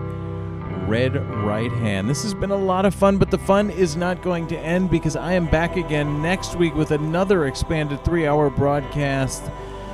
Red 0.87 1.17
Right 1.45 1.73
Hand. 1.73 2.11
This 2.11 2.23
has 2.25 2.35
been 2.35 2.51
a 2.51 2.57
lot 2.57 2.85
of 2.85 2.95
fun, 2.95 3.17
but 3.17 3.31
the 3.31 3.39
fun 3.39 3.71
is 3.71 3.97
not 3.97 4.23
going 4.23 4.47
to 4.49 4.59
end 4.59 4.91
because 4.91 5.17
I 5.17 5.33
am 5.33 5.47
back 5.47 5.77
again 5.77 6.21
next 6.21 6.57
week 6.57 6.75
with 6.75 6.91
another 6.91 7.47
expanded 7.47 8.05
three 8.05 8.27
hour 8.27 8.51
broadcast. 8.51 9.43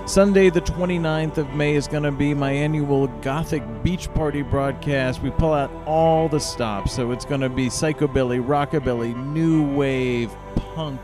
Sunday, 0.06 0.50
the 0.50 0.60
29th 0.60 1.36
of 1.36 1.54
May, 1.54 1.76
is 1.76 1.86
going 1.86 2.02
to 2.02 2.10
be 2.10 2.34
my 2.34 2.50
annual 2.50 3.06
Gothic 3.22 3.62
Beach 3.84 4.12
Party 4.14 4.42
broadcast. 4.42 5.22
We 5.22 5.30
pull 5.30 5.52
out 5.52 5.70
all 5.86 6.28
the 6.28 6.40
stops, 6.40 6.92
so 6.92 7.12
it's 7.12 7.24
going 7.24 7.42
to 7.42 7.48
be 7.48 7.66
psychobilly, 7.66 8.44
rockabilly, 8.44 9.14
new 9.32 9.62
wave, 9.76 10.34
punk, 10.74 11.00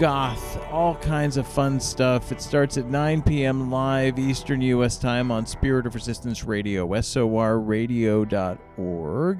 goth, 0.00 0.58
all 0.72 0.94
kinds 0.94 1.36
of 1.36 1.46
fun 1.46 1.78
stuff. 1.78 2.32
It 2.32 2.40
starts 2.40 2.78
at 2.78 2.86
9 2.86 3.20
p.m. 3.20 3.70
live 3.70 4.18
Eastern 4.18 4.62
U.S. 4.62 4.96
time 4.96 5.30
on 5.30 5.44
Spirit 5.44 5.86
of 5.86 5.94
Resistance 5.94 6.42
Radio, 6.42 6.88
sorradio.org. 6.88 8.32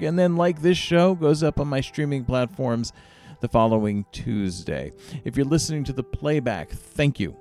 And 0.03 0.19
then, 0.19 0.35
like 0.35 0.61
this 0.61 0.77
show, 0.77 1.15
goes 1.15 1.41
up 1.41 1.59
on 1.59 1.67
my 1.67 1.81
streaming 1.81 2.25
platforms 2.25 2.93
the 3.39 3.47
following 3.47 4.05
Tuesday. 4.11 4.91
If 5.25 5.35
you're 5.35 5.47
listening 5.47 5.83
to 5.85 5.93
the 5.93 6.03
playback, 6.03 6.69
thank 6.69 7.19
you. 7.19 7.35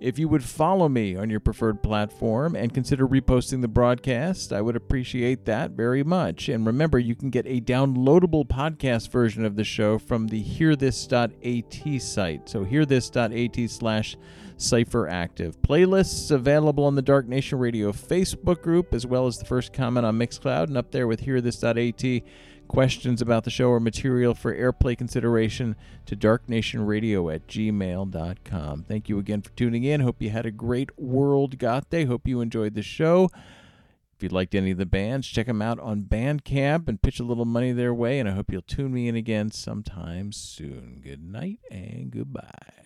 If 0.00 0.18
you 0.18 0.28
would 0.28 0.42
follow 0.42 0.88
me 0.88 1.14
on 1.14 1.28
your 1.28 1.40
preferred 1.40 1.82
platform 1.82 2.56
and 2.56 2.72
consider 2.72 3.06
reposting 3.06 3.60
the 3.60 3.68
broadcast, 3.68 4.50
I 4.50 4.62
would 4.62 4.74
appreciate 4.74 5.44
that 5.44 5.72
very 5.72 6.02
much. 6.02 6.48
And 6.48 6.64
remember, 6.64 6.98
you 6.98 7.14
can 7.14 7.28
get 7.28 7.46
a 7.46 7.60
downloadable 7.60 8.48
podcast 8.48 9.10
version 9.10 9.44
of 9.44 9.56
the 9.56 9.64
show 9.64 9.98
from 9.98 10.28
the 10.28 10.42
hearthis.at 10.42 12.00
site. 12.00 12.48
So 12.48 12.64
hearthis.at 12.64 13.70
slash 13.70 14.16
cypheractive. 14.56 15.56
Playlists 15.58 16.30
available 16.30 16.84
on 16.84 16.94
the 16.94 17.02
Dark 17.02 17.28
Nation 17.28 17.58
Radio 17.58 17.92
Facebook 17.92 18.62
group, 18.62 18.94
as 18.94 19.04
well 19.04 19.26
as 19.26 19.36
the 19.36 19.44
first 19.44 19.74
comment 19.74 20.06
on 20.06 20.18
Mixcloud, 20.18 20.64
and 20.64 20.78
up 20.78 20.92
there 20.92 21.06
with 21.06 21.26
hearthis.at 21.26 22.22
questions 22.70 23.20
about 23.20 23.42
the 23.42 23.50
show 23.50 23.68
or 23.68 23.80
material 23.80 24.32
for 24.32 24.54
airplay 24.54 24.96
consideration 24.96 25.74
to 26.06 26.14
darknationradio 26.14 27.34
at 27.34 27.44
gmail.com. 27.48 28.84
Thank 28.84 29.08
you 29.08 29.18
again 29.18 29.42
for 29.42 29.50
tuning 29.56 29.82
in. 29.82 30.02
Hope 30.02 30.22
you 30.22 30.30
had 30.30 30.46
a 30.46 30.52
great 30.52 30.96
World 30.96 31.58
Goth 31.58 31.90
Day. 31.90 32.04
Hope 32.04 32.28
you 32.28 32.40
enjoyed 32.40 32.74
the 32.74 32.82
show. 32.82 33.28
If 34.14 34.22
you 34.22 34.28
liked 34.28 34.54
any 34.54 34.70
of 34.70 34.78
the 34.78 34.86
bands, 34.86 35.26
check 35.26 35.46
them 35.46 35.60
out 35.60 35.80
on 35.80 36.02
Bandcamp 36.04 36.86
and 36.86 37.02
pitch 37.02 37.18
a 37.18 37.24
little 37.24 37.44
money 37.44 37.72
their 37.72 37.92
way. 37.92 38.20
And 38.20 38.28
I 38.28 38.32
hope 38.32 38.52
you'll 38.52 38.62
tune 38.62 38.92
me 38.92 39.08
in 39.08 39.16
again 39.16 39.50
sometime 39.50 40.30
soon. 40.30 41.00
Good 41.02 41.24
night 41.24 41.58
and 41.72 42.12
goodbye. 42.12 42.79